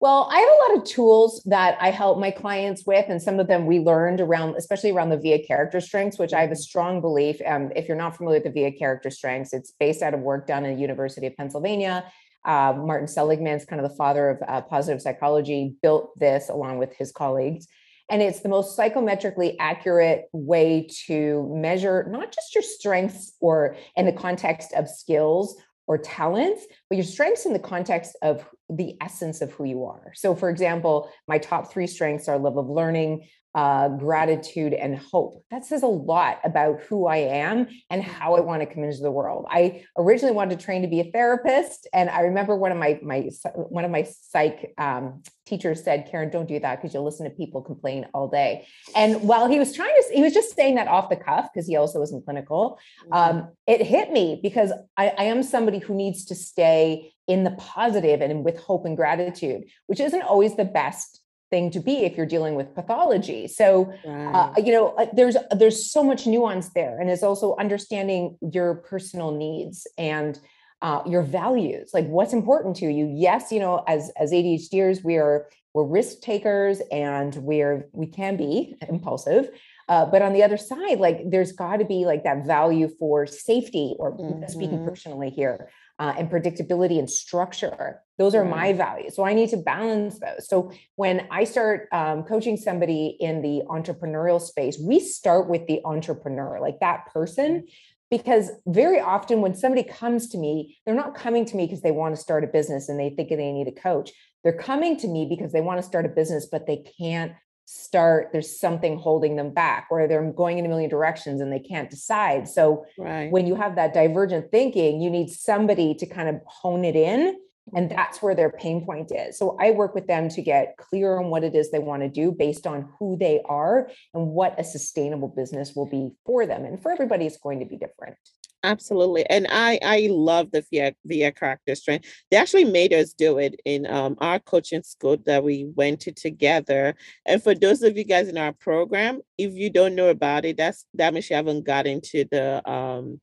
Well, 0.00 0.28
I 0.32 0.40
have 0.40 0.48
a 0.48 0.72
lot 0.72 0.82
of 0.82 0.84
tools 0.84 1.42
that 1.46 1.78
I 1.80 1.90
help 1.90 2.18
my 2.18 2.32
clients 2.32 2.84
with, 2.84 3.06
and 3.08 3.22
some 3.22 3.38
of 3.38 3.46
them 3.46 3.66
we 3.66 3.78
learned 3.78 4.20
around, 4.20 4.56
especially 4.56 4.90
around 4.90 5.10
the 5.10 5.16
VIA 5.16 5.46
character 5.46 5.80
strengths, 5.80 6.18
which 6.18 6.32
I 6.32 6.40
have 6.40 6.50
a 6.50 6.56
strong 6.56 7.00
belief. 7.00 7.40
Um, 7.46 7.70
if 7.76 7.86
you're 7.86 7.96
not 7.96 8.16
familiar 8.16 8.40
with 8.40 8.52
the 8.52 8.60
VIA 8.60 8.72
character 8.72 9.10
strengths, 9.10 9.52
it's 9.52 9.72
based 9.78 10.02
out 10.02 10.12
of 10.12 10.20
work 10.20 10.48
done 10.48 10.64
at 10.64 10.74
the 10.74 10.80
University 10.80 11.28
of 11.28 11.36
Pennsylvania. 11.36 12.04
Uh, 12.44 12.74
Martin 12.76 13.06
Seligman's 13.06 13.64
kind 13.64 13.80
of 13.80 13.88
the 13.90 13.96
father 13.96 14.30
of 14.30 14.38
uh, 14.48 14.60
positive 14.62 15.00
psychology, 15.00 15.76
built 15.82 16.18
this 16.18 16.48
along 16.48 16.78
with 16.78 16.94
his 16.96 17.12
colleagues. 17.12 17.66
And 18.10 18.20
it's 18.20 18.40
the 18.40 18.48
most 18.48 18.76
psychometrically 18.78 19.56
accurate 19.58 20.26
way 20.32 20.88
to 21.06 21.48
measure 21.54 22.06
not 22.10 22.32
just 22.32 22.54
your 22.54 22.62
strengths 22.62 23.32
or 23.40 23.76
in 23.96 24.06
the 24.06 24.12
context 24.12 24.72
of 24.74 24.88
skills 24.88 25.56
or 25.86 25.98
talents, 25.98 26.64
but 26.88 26.96
your 26.96 27.04
strengths 27.04 27.46
in 27.46 27.52
the 27.52 27.58
context 27.58 28.16
of 28.22 28.46
the 28.68 28.96
essence 29.00 29.40
of 29.40 29.52
who 29.52 29.64
you 29.64 29.84
are. 29.84 30.12
So, 30.14 30.34
for 30.34 30.50
example, 30.50 31.10
my 31.26 31.38
top 31.38 31.72
three 31.72 31.86
strengths 31.86 32.28
are 32.28 32.38
love 32.38 32.56
of 32.56 32.68
learning, 32.68 33.28
uh, 33.54 33.88
gratitude 33.88 34.72
and 34.72 34.96
hope. 34.98 35.44
That 35.50 35.64
says 35.64 35.82
a 35.82 35.86
lot 35.86 36.40
about 36.44 36.80
who 36.82 37.06
I 37.06 37.18
am 37.18 37.68
and 37.90 38.02
how 38.02 38.34
I 38.34 38.40
want 38.40 38.62
to 38.62 38.66
come 38.66 38.82
into 38.82 39.02
the 39.02 39.10
world. 39.10 39.46
I 39.50 39.84
originally 39.98 40.34
wanted 40.34 40.58
to 40.58 40.64
train 40.64 40.82
to 40.82 40.88
be 40.88 41.00
a 41.00 41.10
therapist, 41.10 41.86
and 41.92 42.08
I 42.08 42.20
remember 42.20 42.56
one 42.56 42.72
of 42.72 42.78
my 42.78 42.98
my 43.02 43.28
one 43.54 43.84
of 43.84 43.90
my 43.90 44.04
psych 44.04 44.72
um, 44.78 45.22
teachers 45.44 45.84
said, 45.84 46.10
"Caren, 46.10 46.32
don't 46.32 46.48
do 46.48 46.58
that 46.60 46.80
because 46.80 46.94
you'll 46.94 47.04
listen 47.04 47.28
to 47.28 47.36
people 47.36 47.60
complain 47.60 48.06
all 48.14 48.28
day." 48.28 48.66
And 48.96 49.22
while 49.22 49.48
he 49.48 49.58
was 49.58 49.74
trying 49.74 49.94
to, 49.94 50.14
he 50.14 50.22
was 50.22 50.32
just 50.32 50.56
saying 50.56 50.76
that 50.76 50.88
off 50.88 51.10
the 51.10 51.16
cuff 51.16 51.48
because 51.52 51.66
he 51.66 51.76
also 51.76 52.00
was 52.00 52.12
in 52.12 52.22
clinical. 52.22 52.78
Mm-hmm. 53.04 53.12
Um, 53.12 53.48
it 53.66 53.82
hit 53.82 54.10
me 54.10 54.40
because 54.42 54.72
I, 54.96 55.12
I 55.18 55.24
am 55.24 55.42
somebody 55.42 55.78
who 55.78 55.94
needs 55.94 56.24
to 56.26 56.34
stay 56.34 57.12
in 57.28 57.44
the 57.44 57.52
positive 57.52 58.20
and 58.20 58.44
with 58.44 58.58
hope 58.58 58.84
and 58.84 58.96
gratitude, 58.96 59.64
which 59.86 60.00
isn't 60.00 60.22
always 60.22 60.56
the 60.56 60.64
best 60.64 61.21
thing 61.52 61.70
to 61.70 61.80
be 61.80 61.98
if 61.98 62.16
you're 62.16 62.32
dealing 62.34 62.54
with 62.54 62.74
pathology 62.74 63.46
so 63.46 63.92
uh, 64.06 64.10
right. 64.10 64.52
uh, 64.56 64.60
you 64.66 64.72
know 64.72 64.88
uh, 64.96 65.06
there's 65.12 65.36
there's 65.50 65.78
so 65.92 66.02
much 66.02 66.26
nuance 66.26 66.70
there 66.70 66.98
and 66.98 67.10
it's 67.10 67.22
also 67.22 67.54
understanding 67.56 68.38
your 68.52 68.76
personal 68.76 69.30
needs 69.30 69.86
and 69.98 70.40
uh, 70.80 71.02
your 71.06 71.22
values 71.22 71.90
like 71.92 72.06
what's 72.06 72.32
important 72.32 72.74
to 72.74 72.86
you 72.86 73.06
yes 73.14 73.52
you 73.52 73.60
know 73.60 73.84
as 73.86 74.10
as 74.18 74.32
adhders 74.32 75.04
we 75.04 75.16
are 75.18 75.46
we're 75.74 75.84
risk 75.84 76.22
takers 76.22 76.80
and 76.90 77.36
we're 77.36 77.86
we 77.92 78.06
can 78.06 78.34
be 78.36 78.74
impulsive 78.88 79.50
uh, 79.90 80.06
but 80.06 80.22
on 80.22 80.32
the 80.32 80.42
other 80.42 80.56
side 80.56 80.98
like 81.00 81.18
there's 81.30 81.52
got 81.52 81.76
to 81.76 81.84
be 81.84 82.06
like 82.06 82.24
that 82.24 82.46
value 82.46 82.88
for 82.98 83.26
safety 83.26 83.94
or 83.98 84.16
mm-hmm. 84.16 84.46
speaking 84.48 84.82
personally 84.86 85.28
here 85.28 85.68
uh, 86.02 86.12
and 86.18 86.28
predictability 86.28 86.98
and 86.98 87.08
structure. 87.08 88.02
Those 88.18 88.34
are 88.34 88.44
my 88.44 88.72
values. 88.72 89.14
So 89.14 89.24
I 89.24 89.34
need 89.34 89.50
to 89.50 89.56
balance 89.56 90.18
those. 90.18 90.48
So 90.48 90.72
when 90.96 91.28
I 91.30 91.44
start 91.44 91.86
um, 91.92 92.24
coaching 92.24 92.56
somebody 92.56 93.16
in 93.20 93.40
the 93.40 93.62
entrepreneurial 93.68 94.40
space, 94.40 94.80
we 94.80 94.98
start 94.98 95.48
with 95.48 95.68
the 95.68 95.80
entrepreneur, 95.84 96.58
like 96.60 96.80
that 96.80 97.06
person. 97.12 97.68
Because 98.10 98.50
very 98.66 98.98
often 98.98 99.42
when 99.42 99.54
somebody 99.54 99.84
comes 99.84 100.28
to 100.30 100.38
me, 100.38 100.76
they're 100.84 100.94
not 100.96 101.14
coming 101.14 101.44
to 101.44 101.56
me 101.56 101.66
because 101.66 101.82
they 101.82 101.92
want 101.92 102.16
to 102.16 102.20
start 102.20 102.42
a 102.42 102.48
business 102.48 102.88
and 102.88 102.98
they 102.98 103.10
think 103.10 103.28
they 103.28 103.52
need 103.52 103.68
a 103.68 103.80
coach. 103.80 104.10
They're 104.42 104.58
coming 104.58 104.96
to 104.98 105.06
me 105.06 105.28
because 105.30 105.52
they 105.52 105.60
want 105.60 105.78
to 105.78 105.86
start 105.86 106.04
a 106.04 106.08
business, 106.08 106.48
but 106.50 106.66
they 106.66 106.84
can't 106.98 107.32
start 107.72 108.28
there's 108.32 108.58
something 108.58 108.98
holding 108.98 109.36
them 109.36 109.50
back 109.50 109.86
or 109.90 110.06
they're 110.06 110.30
going 110.32 110.58
in 110.58 110.66
a 110.66 110.68
million 110.68 110.90
directions 110.90 111.40
and 111.40 111.52
they 111.52 111.58
can't 111.58 111.88
decide 111.88 112.46
so 112.46 112.84
right. 112.98 113.30
when 113.30 113.46
you 113.46 113.54
have 113.54 113.76
that 113.76 113.94
divergent 113.94 114.50
thinking 114.50 115.00
you 115.00 115.08
need 115.08 115.30
somebody 115.30 115.94
to 115.94 116.04
kind 116.06 116.28
of 116.28 116.36
hone 116.46 116.84
it 116.84 116.96
in 116.96 117.36
and 117.74 117.90
that's 117.90 118.20
where 118.20 118.34
their 118.34 118.50
pain 118.50 118.84
point 118.84 119.12
is 119.12 119.38
so 119.38 119.56
i 119.60 119.70
work 119.70 119.94
with 119.94 120.06
them 120.06 120.28
to 120.28 120.42
get 120.42 120.76
clear 120.76 121.18
on 121.18 121.30
what 121.30 121.44
it 121.44 121.54
is 121.54 121.70
they 121.70 121.78
want 121.78 122.02
to 122.02 122.08
do 122.08 122.32
based 122.32 122.66
on 122.66 122.88
who 122.98 123.16
they 123.16 123.40
are 123.46 123.88
and 124.14 124.26
what 124.26 124.58
a 124.58 124.64
sustainable 124.64 125.28
business 125.28 125.74
will 125.74 125.88
be 125.88 126.10
for 126.26 126.46
them 126.46 126.64
and 126.64 126.82
for 126.82 126.90
everybody 126.90 127.26
it's 127.26 127.38
going 127.38 127.60
to 127.60 127.66
be 127.66 127.76
different 127.76 128.16
Absolutely. 128.64 129.28
And 129.28 129.48
I 129.50 129.78
I 129.82 130.08
love 130.10 130.52
the 130.52 130.64
VIA, 130.70 130.94
VIA 131.04 131.32
character 131.32 131.74
strength. 131.74 132.06
They 132.30 132.36
actually 132.36 132.64
made 132.64 132.92
us 132.92 133.12
do 133.12 133.38
it 133.38 133.60
in 133.64 133.86
um, 133.86 134.16
our 134.20 134.38
coaching 134.38 134.84
school 134.84 135.16
that 135.26 135.42
we 135.42 135.66
went 135.74 136.00
to 136.02 136.12
together. 136.12 136.94
And 137.26 137.42
for 137.42 137.56
those 137.56 137.82
of 137.82 137.96
you 137.96 138.04
guys 138.04 138.28
in 138.28 138.38
our 138.38 138.52
program, 138.52 139.20
if 139.36 139.52
you 139.54 139.68
don't 139.68 139.96
know 139.96 140.10
about 140.10 140.44
it, 140.44 140.56
that's 140.56 140.86
that 140.94 141.12
means 141.12 141.28
you 141.28 141.34
haven't 141.34 141.66
got 141.66 141.86
into 141.88 142.24
the 142.30 142.68
um 142.70 143.20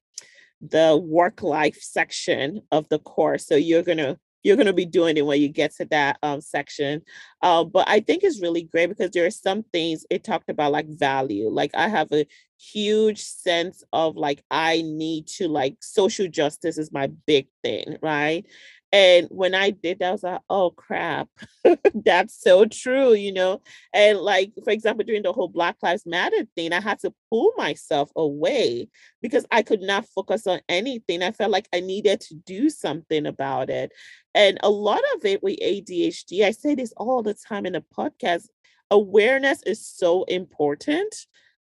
the 0.61 0.97
work 1.01 1.41
life 1.41 1.77
section 1.79 2.61
of 2.69 2.89
the 2.89 2.99
course. 2.99 3.47
So 3.47 3.55
you're 3.55 3.83
gonna 3.83 4.17
you're 4.43 4.55
going 4.55 4.67
to 4.67 4.73
be 4.73 4.85
doing 4.85 5.17
it 5.17 5.25
when 5.25 5.41
you 5.41 5.49
get 5.49 5.75
to 5.75 5.85
that 5.85 6.17
um, 6.23 6.41
section. 6.41 7.01
Uh, 7.41 7.63
but 7.63 7.87
I 7.87 7.99
think 7.99 8.23
it's 8.23 8.41
really 8.41 8.63
great 8.63 8.89
because 8.89 9.11
there 9.11 9.25
are 9.25 9.31
some 9.31 9.63
things 9.63 10.05
it 10.09 10.23
talked 10.23 10.49
about, 10.49 10.71
like 10.71 10.87
value. 10.87 11.49
Like 11.49 11.71
I 11.75 11.87
have 11.89 12.11
a 12.11 12.25
huge 12.57 13.21
sense 13.21 13.83
of 13.93 14.15
like 14.15 14.43
I 14.51 14.81
need 14.81 15.27
to 15.27 15.47
like 15.47 15.77
social 15.81 16.27
justice 16.27 16.77
is 16.77 16.91
my 16.91 17.07
big 17.25 17.47
thing, 17.63 17.97
right? 18.01 18.45
And 18.91 19.27
when 19.29 19.53
I 19.53 19.69
did 19.69 19.99
that, 19.99 20.09
I 20.09 20.11
was 20.11 20.23
like, 20.23 20.41
oh 20.49 20.71
crap, 20.71 21.27
that's 21.93 22.41
so 22.41 22.65
true, 22.65 23.13
you 23.13 23.31
know? 23.31 23.61
And 23.93 24.17
like, 24.17 24.51
for 24.63 24.71
example, 24.71 25.05
during 25.05 25.21
the 25.21 25.31
whole 25.31 25.47
Black 25.47 25.77
Lives 25.83 26.05
Matter 26.05 26.45
thing, 26.55 26.73
I 26.73 26.81
had 26.81 26.99
to 26.99 27.13
pull 27.29 27.53
myself 27.55 28.09
away 28.15 28.89
because 29.21 29.45
I 29.51 29.61
could 29.61 29.81
not 29.81 30.07
focus 30.07 30.47
on 30.47 30.61
anything. 30.67 31.21
I 31.21 31.31
felt 31.31 31.51
like 31.51 31.67
I 31.73 31.81
needed 31.81 32.21
to 32.21 32.35
do 32.35 32.69
something 32.69 33.27
about 33.27 33.69
it. 33.69 33.91
And 34.33 34.57
a 34.63 34.69
lot 34.69 35.01
of 35.15 35.25
it 35.25 35.43
with 35.43 35.59
ADHD, 35.59 36.43
I 36.43 36.51
say 36.51 36.73
this 36.73 36.93
all 36.97 37.21
the 37.21 37.35
time 37.35 37.65
in 37.65 37.73
the 37.73 37.83
podcast 37.95 38.47
awareness 38.91 39.61
is 39.63 39.85
so 39.85 40.23
important 40.23 41.15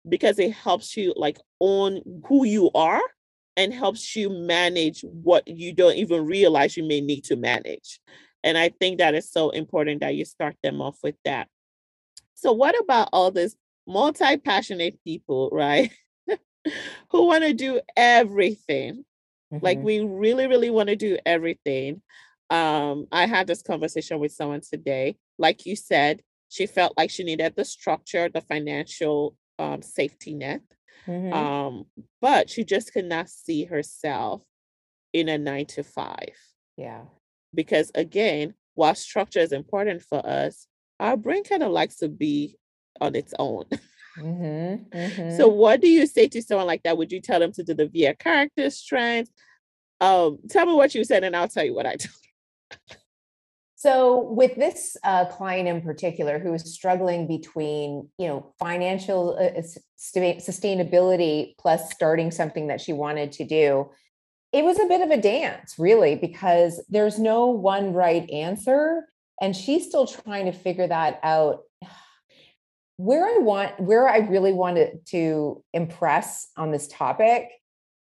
because 0.08 0.38
it 0.38 0.52
helps 0.52 0.96
you 0.96 1.12
like 1.16 1.38
own 1.60 2.00
who 2.26 2.44
you 2.44 2.70
are 2.74 3.02
and 3.58 3.74
helps 3.74 4.14
you 4.14 4.30
manage 4.30 5.02
what 5.02 5.46
you 5.48 5.74
don't 5.74 5.96
even 5.96 6.24
realize 6.24 6.76
you 6.76 6.84
may 6.84 7.00
need 7.00 7.24
to 7.24 7.34
manage. 7.34 8.00
And 8.44 8.56
I 8.56 8.68
think 8.68 8.98
that 8.98 9.16
is 9.16 9.30
so 9.30 9.50
important 9.50 10.00
that 10.00 10.14
you 10.14 10.24
start 10.24 10.54
them 10.62 10.80
off 10.80 10.96
with 11.02 11.16
that. 11.24 11.48
So, 12.34 12.52
what 12.52 12.78
about 12.80 13.08
all 13.12 13.32
this 13.32 13.56
multi 13.84 14.36
passionate 14.36 15.02
people, 15.02 15.50
right? 15.52 15.90
Who 17.10 17.26
want 17.26 17.42
to 17.42 17.52
do 17.52 17.80
everything? 17.96 19.04
Mm-hmm. 19.52 19.64
Like, 19.64 19.80
we 19.80 20.00
really, 20.00 20.46
really 20.46 20.70
want 20.70 20.88
to 20.88 20.96
do 20.96 21.18
everything. 21.26 22.00
Um, 22.50 23.06
I 23.10 23.26
had 23.26 23.48
this 23.48 23.62
conversation 23.62 24.20
with 24.20 24.30
someone 24.30 24.60
today. 24.60 25.16
Like 25.36 25.66
you 25.66 25.74
said, 25.74 26.22
she 26.48 26.66
felt 26.66 26.94
like 26.96 27.10
she 27.10 27.24
needed 27.24 27.54
the 27.56 27.64
structure, 27.64 28.28
the 28.28 28.40
financial 28.40 29.36
um, 29.58 29.82
safety 29.82 30.32
net 30.32 30.62
Mm-hmm. 31.06 31.32
Um, 31.32 31.86
but 32.20 32.50
she 32.50 32.64
just 32.64 32.92
could 32.92 33.04
not 33.04 33.28
see 33.28 33.64
herself 33.64 34.42
in 35.12 35.28
a 35.28 35.38
nine 35.38 35.66
to 35.66 35.82
five. 35.82 36.36
Yeah. 36.76 37.02
Because 37.54 37.90
again, 37.94 38.54
while 38.74 38.94
structure 38.94 39.40
is 39.40 39.52
important 39.52 40.02
for 40.02 40.24
us, 40.24 40.66
our 41.00 41.16
brain 41.16 41.44
kind 41.44 41.62
of 41.62 41.72
likes 41.72 41.96
to 41.96 42.08
be 42.08 42.56
on 43.00 43.14
its 43.14 43.34
own. 43.38 43.64
Mm-hmm, 44.18 44.96
mm-hmm. 44.98 45.36
So, 45.36 45.48
what 45.48 45.80
do 45.80 45.88
you 45.88 46.06
say 46.06 46.28
to 46.28 46.42
someone 46.42 46.66
like 46.66 46.82
that? 46.82 46.96
Would 46.96 47.12
you 47.12 47.20
tell 47.20 47.40
them 47.40 47.52
to 47.52 47.62
do 47.62 47.74
the 47.74 47.88
VIA 47.88 48.14
character 48.14 48.70
strength? 48.70 49.30
Um, 50.00 50.38
tell 50.48 50.66
me 50.66 50.74
what 50.74 50.94
you 50.94 51.04
said, 51.04 51.24
and 51.24 51.36
I'll 51.36 51.48
tell 51.48 51.64
you 51.64 51.74
what 51.74 51.86
I 51.86 51.96
told. 51.96 52.98
So, 53.80 54.22
with 54.32 54.56
this 54.56 54.96
uh, 55.04 55.26
client 55.26 55.68
in 55.68 55.82
particular, 55.82 56.40
who 56.40 56.52
is 56.52 56.74
struggling 56.74 57.28
between, 57.28 58.08
you 58.18 58.26
know, 58.26 58.52
financial 58.58 59.38
uh, 59.38 59.62
sustainability 59.96 61.54
plus 61.60 61.88
starting 61.92 62.32
something 62.32 62.66
that 62.66 62.80
she 62.80 62.92
wanted 62.92 63.30
to 63.32 63.44
do, 63.44 63.88
it 64.52 64.64
was 64.64 64.80
a 64.80 64.86
bit 64.86 65.00
of 65.00 65.12
a 65.12 65.16
dance, 65.16 65.76
really, 65.78 66.16
because 66.16 66.84
there's 66.88 67.20
no 67.20 67.46
one 67.46 67.92
right 67.92 68.28
answer, 68.30 69.06
and 69.40 69.54
she's 69.54 69.86
still 69.86 70.08
trying 70.08 70.46
to 70.46 70.52
figure 70.52 70.88
that 70.88 71.20
out. 71.22 71.60
Where 72.96 73.26
I 73.26 73.38
want, 73.38 73.78
where 73.78 74.08
I 74.08 74.18
really 74.26 74.52
wanted 74.52 75.06
to 75.10 75.62
impress 75.72 76.50
on 76.56 76.72
this 76.72 76.88
topic 76.88 77.48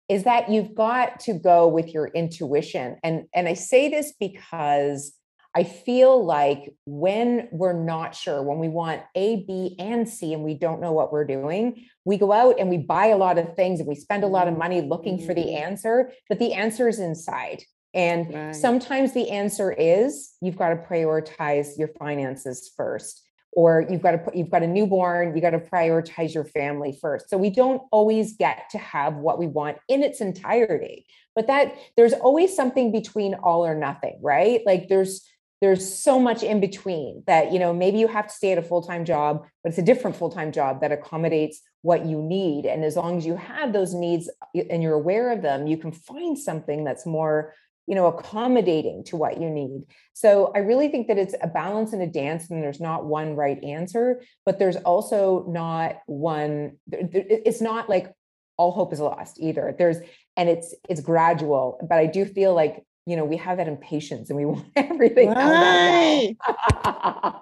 is 0.09 0.23
that 0.23 0.49
you've 0.49 0.77
got 0.77 1.19
to 1.19 1.33
go 1.33 1.67
with 1.67 1.93
your 1.93 2.07
intuition. 2.07 2.99
And, 3.03 3.25
and 3.35 3.49
I 3.49 3.55
say 3.55 3.89
this 3.89 4.15
because 4.21 5.13
I 5.57 5.63
feel 5.63 6.25
like 6.25 6.75
when 6.85 7.49
we're 7.53 7.73
not 7.73 8.15
sure, 8.17 8.43
when 8.43 8.59
we 8.59 8.69
want 8.69 9.03
A, 9.15 9.45
B, 9.47 9.77
and 9.79 10.09
C, 10.09 10.33
and 10.35 10.43
we 10.43 10.55
don't 10.55 10.81
know 10.81 10.93
what 10.93 11.13
we're 11.13 11.25
doing, 11.25 11.87
we 12.05 12.17
go 12.19 12.33
out 12.33 12.57
and 12.59 12.69
we 12.69 12.79
buy 12.79 13.07
a 13.07 13.17
lot 13.17 13.39
of 13.39 13.55
things 13.55 13.79
and 13.79 13.89
we 13.89 13.95
spend 13.95 14.25
a 14.25 14.29
lot 14.29 14.49
of 14.49 14.59
money 14.59 14.81
looking 14.81 15.19
for 15.19 15.33
the 15.33 15.43
Mm-hmm. 15.45 15.57
answer, 15.57 16.11
but 16.29 16.39
the 16.41 16.55
answer 16.55 16.89
is 16.89 16.99
inside. 16.99 17.63
And 17.93 18.35
Right. 18.35 18.57
sometimes 18.57 19.13
the 19.13 19.31
answer 19.31 19.71
is 19.73 20.33
you've 20.41 20.57
got 20.57 20.71
to 20.71 20.77
prioritize 20.77 21.79
your 21.79 21.89
finances 21.89 22.73
first 22.77 23.23
or 23.53 23.87
you've 23.89 24.03
got 24.03 24.11
to 24.13 24.19
put 24.19 24.35
you've 24.35 24.51
got 24.51 24.65
a 24.65 24.67
newborn 24.67 25.35
you 25.37 25.41
got 25.41 25.51
to 25.51 25.61
prioritize 25.61 26.35
your 26.35 26.45
family 26.45 26.99
first 27.01 27.31
so 27.31 27.39
we 27.39 27.51
don't 27.51 27.83
always 27.93 28.37
get 28.37 28.69
to 28.71 28.79
have 28.79 29.15
what 29.15 29.39
we 29.39 29.47
want 29.47 29.77
in 29.89 30.03
its 30.03 30.21
entirety 30.21 31.07
but 31.37 31.47
that 31.47 31.73
there's 31.97 32.13
always 32.15 32.55
something 32.55 32.91
between 32.91 33.35
all 33.35 33.65
or 33.65 33.77
nothing 33.77 34.19
right 34.21 34.63
like 34.67 34.89
there's 34.89 35.25
there's 35.65 35.95
so 35.95 36.21
much 36.21 36.43
in 36.43 36.61
between 36.61 37.23
that 37.27 37.51
you 37.51 37.59
know 37.59 37.73
maybe 37.73 37.97
you 37.97 38.07
have 38.07 38.27
to 38.27 38.35
stay 38.35 38.53
at 38.53 38.59
a 38.59 38.63
full-time 38.63 39.03
job 39.03 39.47
but 39.63 39.71
it's 39.71 39.79
a 39.79 39.83
different 39.83 40.15
full-time 40.15 40.53
job 40.53 40.83
that 40.83 40.93
accommodates 40.93 41.63
what 41.81 42.05
you 42.05 42.21
need. 42.21 42.67
And 42.67 42.85
as 42.85 42.97
long 42.97 43.17
as 43.17 43.25
you 43.25 43.37
have 43.37 43.73
those 43.73 43.95
needs 43.95 44.29
and 44.55 44.83
you're 44.83 44.93
aware 44.93 45.33
of 45.33 45.41
them 45.41 45.67
you 45.67 45.79
can 45.79 45.91
find 45.91 46.39
something 46.39 46.85
that's 46.85 47.07
more 47.07 47.55
you 47.87 47.95
know 47.95 48.09
accommodating 48.09 49.05
to 49.05 49.17
what 49.17 49.41
you 49.41 49.49
need. 49.49 49.85
So 50.13 50.53
i 50.55 50.59
really 50.59 50.89
think 50.89 51.09
that 51.09 51.17
it's 51.17 51.35
a 51.41 51.49
balance 51.49 51.95
and 51.95 52.03
a 52.03 52.07
dance 52.07 52.51
and 52.51 52.63
there's 52.63 52.81
not 52.81 53.07
one 53.07 53.35
right 53.35 53.65
answer 53.65 54.21
but 54.45 54.59
there's 54.59 54.77
also 54.77 55.47
not 55.49 55.97
one 56.05 56.77
it's 56.93 57.63
not 57.63 57.89
like 57.89 58.13
all 58.59 58.71
hope 58.71 58.93
is 58.93 59.01
lost 59.01 59.41
either. 59.41 59.75
There's 59.79 59.97
and 60.37 60.51
it's 60.51 60.75
it's 60.91 61.01
gradual 61.01 61.79
but 61.89 61.97
i 61.97 62.07
do 62.07 62.27
feel 62.27 62.53
like 62.55 62.85
you 63.07 63.17
know 63.17 63.25
we 63.25 63.37
have 63.37 63.59
that 63.59 63.69
impatience 63.69 64.31
and 64.31 64.39
we 64.39 64.45
want 64.47 64.67
everything 64.77 65.31
now. 65.31 66.35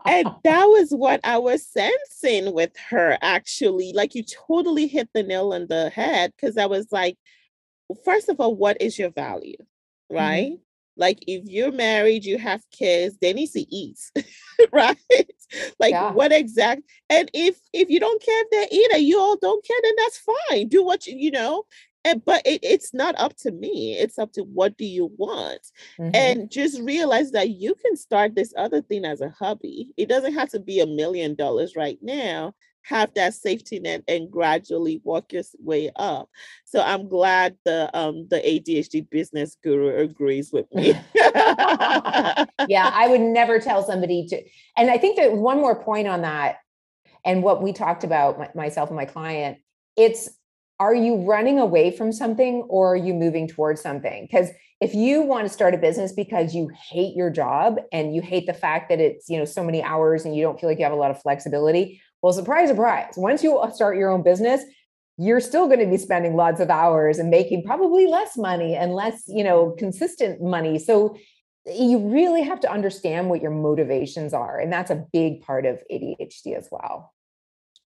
and 0.06 0.26
that 0.44 0.64
was 0.66 0.90
what 0.90 1.20
I 1.24 1.38
was 1.38 1.66
sensing 1.66 2.52
with 2.52 2.72
her 2.90 3.18
actually. 3.22 3.92
Like 3.94 4.14
you 4.14 4.22
totally 4.24 4.86
hit 4.86 5.08
the 5.14 5.22
nail 5.22 5.52
on 5.52 5.66
the 5.68 5.90
head 5.90 6.32
because 6.36 6.56
I 6.56 6.66
was 6.66 6.88
like, 6.90 7.16
first 8.04 8.28
of 8.28 8.40
all, 8.40 8.54
what 8.54 8.80
is 8.80 8.98
your 8.98 9.10
value? 9.10 9.56
Mm-hmm. 10.10 10.16
Right? 10.16 10.52
Like 10.96 11.24
if 11.26 11.44
you're 11.46 11.72
married, 11.72 12.24
you 12.24 12.36
have 12.38 12.62
kids, 12.70 13.16
they 13.20 13.32
need 13.32 13.50
to 13.52 13.60
eat, 13.74 13.98
right? 14.72 14.96
Like 15.78 15.92
Yeah. 15.92 16.12
what 16.12 16.32
exact 16.32 16.82
and 17.08 17.30
if 17.32 17.58
if 17.72 17.88
you 17.88 18.00
don't 18.00 18.22
care 18.22 18.42
if 18.44 18.50
they 18.50 18.76
eat 18.76 18.90
or 18.92 18.98
you 18.98 19.18
all 19.18 19.36
don't 19.36 19.64
care, 19.64 19.78
then 19.82 19.94
that's 19.96 20.20
fine. 20.50 20.68
Do 20.68 20.84
what 20.84 21.06
you 21.06 21.16
you 21.16 21.30
know. 21.30 21.64
And 22.04 22.24
but 22.24 22.42
it, 22.44 22.60
it's 22.62 22.92
not 22.92 23.14
up 23.18 23.36
to 23.38 23.50
me. 23.52 23.96
It's 23.98 24.18
up 24.18 24.32
to 24.32 24.42
what 24.42 24.76
do 24.76 24.84
you 24.84 25.12
want? 25.16 25.60
Mhm. 26.00 26.10
and 26.14 26.50
just 26.50 26.80
realize 26.80 27.30
that 27.32 27.50
you 27.50 27.74
can 27.74 27.96
start 27.96 28.34
this 28.34 28.52
other 28.56 28.82
thing 28.82 29.04
as 29.04 29.20
a 29.20 29.30
hobby. 29.30 29.88
It 29.96 30.08
doesn't 30.08 30.34
have 30.34 30.48
to 30.50 30.60
be 30.60 30.80
a 30.80 30.86
million 30.86 31.34
dollars 31.34 31.76
right 31.76 31.98
now. 32.02 32.54
Have 32.84 33.14
that 33.14 33.34
safety 33.34 33.78
net 33.78 34.02
and 34.08 34.28
gradually 34.28 35.00
walk 35.04 35.32
your 35.32 35.44
way 35.60 35.90
up. 35.94 36.28
So 36.64 36.80
I'm 36.80 37.08
glad 37.08 37.56
the 37.64 37.88
um 37.96 38.26
the 38.28 38.38
ADHD 38.40 39.08
business 39.08 39.56
guru 39.62 39.96
agrees 39.98 40.52
with 40.52 40.66
me. 40.74 40.94
yeah, 41.14 42.90
I 42.92 43.06
would 43.08 43.20
never 43.40 43.58
tell 43.60 43.82
somebody 43.84 44.26
to. 44.28 44.42
And 44.76 44.90
I 44.90 44.98
think 44.98 45.16
that 45.16 45.32
one 45.32 45.58
more 45.58 45.80
point 45.80 46.08
on 46.08 46.22
that, 46.22 46.56
and 47.24 47.42
what 47.44 47.62
we 47.62 47.72
talked 47.72 48.02
about, 48.04 48.56
myself 48.56 48.88
and 48.88 48.96
my 48.96 49.04
client, 49.04 49.58
it's 49.96 50.28
are 50.82 50.96
you 50.96 51.18
running 51.18 51.60
away 51.60 51.92
from 51.92 52.10
something 52.10 52.62
or 52.68 52.94
are 52.94 52.96
you 52.96 53.14
moving 53.14 53.46
towards 53.46 53.80
something? 53.80 54.26
Because 54.28 54.48
if 54.80 54.96
you 54.96 55.22
want 55.22 55.46
to 55.46 55.48
start 55.48 55.74
a 55.74 55.78
business 55.78 56.10
because 56.10 56.56
you 56.56 56.72
hate 56.90 57.14
your 57.14 57.30
job 57.30 57.76
and 57.92 58.16
you 58.16 58.20
hate 58.20 58.46
the 58.46 58.52
fact 58.52 58.88
that 58.88 58.98
it's 58.98 59.28
you 59.28 59.38
know 59.38 59.44
so 59.44 59.62
many 59.62 59.80
hours 59.80 60.24
and 60.24 60.34
you 60.34 60.42
don't 60.42 60.58
feel 60.58 60.68
like 60.68 60.78
you 60.78 60.84
have 60.84 60.92
a 60.92 60.96
lot 60.96 61.12
of 61.12 61.22
flexibility, 61.22 62.02
well, 62.20 62.32
surprise, 62.32 62.68
surprise. 62.68 63.14
Once 63.16 63.44
you 63.44 63.62
start 63.72 63.96
your 63.96 64.10
own 64.10 64.24
business, 64.24 64.64
you're 65.18 65.38
still 65.38 65.68
going 65.68 65.78
to 65.78 65.86
be 65.86 65.98
spending 65.98 66.34
lots 66.34 66.58
of 66.58 66.68
hours 66.68 67.20
and 67.20 67.30
making 67.30 67.62
probably 67.62 68.08
less 68.08 68.36
money 68.36 68.74
and 68.74 68.92
less 68.92 69.22
you 69.28 69.44
know 69.44 69.76
consistent 69.78 70.42
money 70.42 70.80
so 70.80 71.16
eh, 71.68 71.84
you 71.84 71.98
really 72.08 72.42
have 72.42 72.58
to 72.58 72.68
understand 72.68 73.30
what 73.30 73.40
your 73.40 73.52
motivations 73.52 74.34
are 74.34 74.58
and 74.58 74.72
that's 74.72 74.90
a 74.90 75.04
big 75.12 75.42
part 75.42 75.64
of 75.64 75.78
adhd 75.92 76.56
as 76.56 76.66
well 76.72 77.12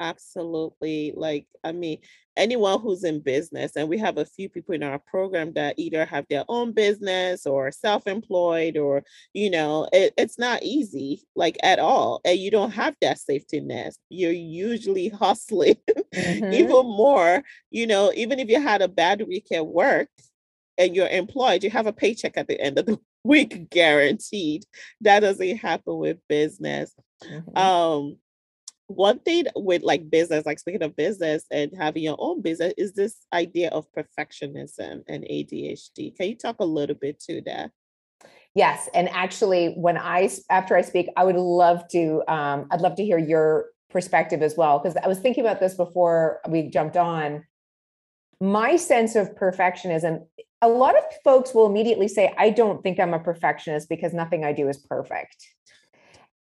Absolutely. 0.00 1.12
Like, 1.16 1.46
I 1.62 1.72
mean, 1.72 2.00
anyone 2.36 2.80
who's 2.80 3.04
in 3.04 3.20
business, 3.20 3.72
and 3.76 3.88
we 3.88 3.96
have 3.98 4.18
a 4.18 4.24
few 4.24 4.48
people 4.48 4.74
in 4.74 4.82
our 4.82 4.98
program 4.98 5.52
that 5.54 5.78
either 5.78 6.04
have 6.04 6.26
their 6.28 6.44
own 6.48 6.72
business 6.72 7.46
or 7.46 7.70
self-employed, 7.70 8.76
or, 8.76 9.04
you 9.32 9.50
know, 9.50 9.88
it, 9.92 10.12
it's 10.18 10.38
not 10.38 10.62
easy, 10.62 11.22
like 11.36 11.56
at 11.62 11.78
all. 11.78 12.20
And 12.24 12.38
you 12.38 12.50
don't 12.50 12.72
have 12.72 12.96
that 13.00 13.18
safety 13.20 13.60
net. 13.60 13.94
You're 14.10 14.32
usually 14.32 15.08
hustling 15.20 15.76
Mhm. 16.14 16.52
even 16.52 16.86
more, 16.86 17.42
you 17.70 17.86
know, 17.86 18.12
even 18.14 18.38
if 18.38 18.48
you 18.48 18.60
had 18.60 18.82
a 18.82 18.88
bad 18.88 19.26
week 19.26 19.50
at 19.52 19.66
work 19.66 20.08
and 20.78 20.94
you're 20.94 21.08
employed, 21.08 21.64
you 21.64 21.70
have 21.70 21.86
a 21.86 21.92
paycheck 21.92 22.36
at 22.36 22.48
the 22.48 22.60
end 22.60 22.78
of 22.78 22.86
the 22.86 22.98
week 23.24 23.70
guaranteed. 23.70 24.64
That 25.00 25.20
doesn't 25.20 25.56
happen 25.58 25.96
with 25.98 26.18
business 26.28 26.92
Mhm. 27.24 27.56
um 27.56 28.16
one 28.88 29.18
thing 29.20 29.46
with 29.56 29.82
like 29.82 30.10
business 30.10 30.44
like 30.44 30.58
speaking 30.58 30.82
of 30.82 30.94
business 30.96 31.44
and 31.50 31.72
having 31.76 32.02
your 32.02 32.16
own 32.18 32.42
business 32.42 32.74
is 32.76 32.92
this 32.92 33.16
idea 33.32 33.70
of 33.70 33.86
perfectionism 33.92 35.02
and 35.08 35.24
adhd 35.24 36.16
can 36.16 36.28
you 36.28 36.36
talk 36.36 36.56
a 36.60 36.64
little 36.64 36.96
bit 36.96 37.18
to 37.20 37.40
that? 37.42 37.70
Yes 38.54 38.88
and 38.94 39.08
actually 39.08 39.74
when 39.74 39.96
I 39.98 40.30
after 40.50 40.76
i 40.76 40.82
speak 40.82 41.08
i 41.16 41.24
would 41.24 41.36
love 41.36 41.88
to 41.88 42.22
um, 42.28 42.66
i'd 42.70 42.80
love 42.80 42.96
to 42.96 43.04
hear 43.04 43.18
your 43.18 43.66
perspective 43.90 44.42
as 44.42 44.56
well 44.56 44.78
because 44.78 44.96
i 45.02 45.08
was 45.08 45.18
thinking 45.18 45.44
about 45.44 45.60
this 45.60 45.74
before 45.74 46.40
we 46.48 46.68
jumped 46.68 46.96
on. 46.96 47.44
My 48.40 48.76
sense 48.76 49.14
of 49.14 49.34
perfectionism 49.36 50.26
a 50.60 50.68
lot 50.68 50.96
of 50.96 51.04
folks 51.22 51.54
will 51.54 51.66
immediately 51.66 52.08
say 52.08 52.34
i 52.38 52.50
don't 52.50 52.82
think 52.82 52.98
i'm 52.98 53.14
a 53.14 53.18
perfectionist 53.18 53.88
because 53.88 54.12
nothing 54.12 54.44
i 54.44 54.52
do 54.52 54.68
is 54.68 54.78
perfect 54.78 55.53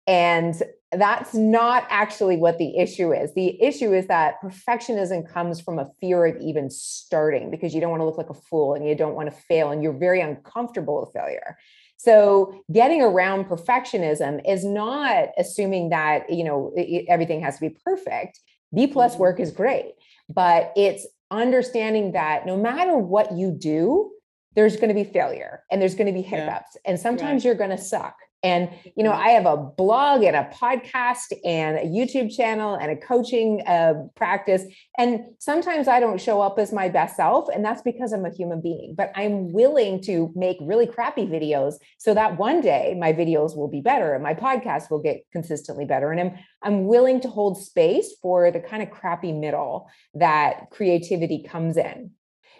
and 0.07 0.61
that's 0.93 1.33
not 1.33 1.85
actually 1.89 2.37
what 2.37 2.57
the 2.57 2.77
issue 2.77 3.11
is. 3.11 3.33
The 3.33 3.61
issue 3.61 3.93
is 3.93 4.07
that 4.07 4.41
perfectionism 4.41 5.29
comes 5.29 5.59
from 5.59 5.79
a 5.79 5.91
fear 5.99 6.25
of 6.25 6.41
even 6.41 6.69
starting 6.69 7.51
because 7.51 7.75
you 7.75 7.81
don't 7.81 7.89
want 7.91 7.99
to 7.99 8.05
look 8.05 8.17
like 8.17 8.29
a 8.29 8.33
fool 8.33 8.73
and 8.73 8.87
you 8.87 8.95
don't 8.95 9.13
want 9.15 9.29
to 9.29 9.35
fail 9.35 9.71
and 9.71 9.83
you're 9.83 9.91
very 9.91 10.21
uncomfortable 10.21 11.01
with 11.01 11.11
failure. 11.11 11.57
So 11.97 12.63
getting 12.71 13.01
around 13.01 13.45
perfectionism 13.45 14.41
is 14.49 14.63
not 14.63 15.29
assuming 15.37 15.89
that, 15.89 16.31
you 16.31 16.45
know, 16.45 16.73
everything 17.09 17.41
has 17.41 17.55
to 17.55 17.61
be 17.69 17.75
perfect. 17.83 18.39
B 18.73 18.87
plus 18.87 19.15
Mhm. 19.15 19.19
work 19.19 19.39
is 19.41 19.51
great, 19.51 19.95
but 20.29 20.71
it's 20.77 21.05
understanding 21.31 22.13
that 22.13 22.45
no 22.45 22.55
matter 22.55 22.97
what 22.97 23.33
you 23.33 23.51
do, 23.51 24.11
there's 24.55 24.77
going 24.77 24.87
to 24.89 24.93
be 24.95 25.03
failure 25.03 25.63
and 25.69 25.81
there's 25.81 25.95
going 25.95 26.07
to 26.07 26.13
be 26.13 26.21
Yeah. 26.21 26.45
hiccups 26.45 26.77
and 26.85 26.97
sometimes 26.97 27.43
Right. 27.43 27.45
you're 27.45 27.55
going 27.55 27.71
to 27.71 27.77
suck. 27.77 28.15
And 28.47 28.69
you 28.95 29.03
know. 29.03 29.17
I 29.27 29.31
have 29.31 29.45
a 29.45 29.57
blog 29.57 30.23
and 30.23 30.35
a 30.35 30.49
podcast 30.53 31.33
and 31.43 31.77
a 31.77 31.85
YouTube 31.97 32.33
channel 32.35 32.75
and 32.75 32.91
a 32.91 32.95
coaching 32.95 33.61
uh, 33.67 33.95
practice. 34.15 34.63
And 34.97 35.21
sometimes 35.39 35.87
I 35.87 35.99
don't 35.99 36.21
show 36.21 36.41
up 36.41 36.57
as 36.59 36.71
my 36.71 36.87
best 36.87 37.17
self, 37.17 37.49
and 37.53 37.65
that's 37.65 37.81
because 37.81 38.13
I'm 38.13 38.25
a 38.25 38.29
human 38.29 38.61
being. 38.61 38.95
But 38.95 39.11
I'm 39.15 39.51
willing 39.51 40.01
to 40.03 40.31
make 40.35 40.57
really 40.61 40.87
crappy 40.87 41.25
videos 41.25 41.75
so 41.97 42.13
that 42.13 42.37
one 42.37 42.61
day 42.61 42.95
my 42.97 43.11
videos 43.11 43.57
will 43.57 43.67
be 43.67 43.81
better 43.81 44.13
and 44.13 44.23
my 44.23 44.33
podcast 44.33 44.89
will 44.89 45.01
get 45.01 45.25
consistently 45.31 45.85
better. 45.85 46.11
And 46.11 46.21
I'm 46.21 46.31
I'm 46.61 46.85
willing 46.85 47.19
to 47.21 47.29
hold 47.29 47.61
space 47.61 48.13
for 48.21 48.51
the 48.51 48.59
kind 48.59 48.81
of 48.81 48.91
crappy 48.91 49.33
middle 49.33 49.89
that 50.13 50.69
creativity 50.71 51.43
comes 51.43 51.75
in. 51.75 52.11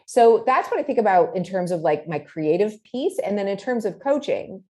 So 0.06 0.44
that's 0.46 0.70
what 0.70 0.80
I 0.80 0.84
think 0.84 1.00
about 1.00 1.36
in 1.36 1.44
terms 1.44 1.72
of 1.72 1.82
like 1.82 2.08
my 2.08 2.20
creative 2.20 2.74
piece. 2.84 3.20
And 3.20 3.38
then 3.38 3.48
in 3.48 3.58
terms 3.58 3.86
of 3.86 4.00
coaching, 4.00 4.64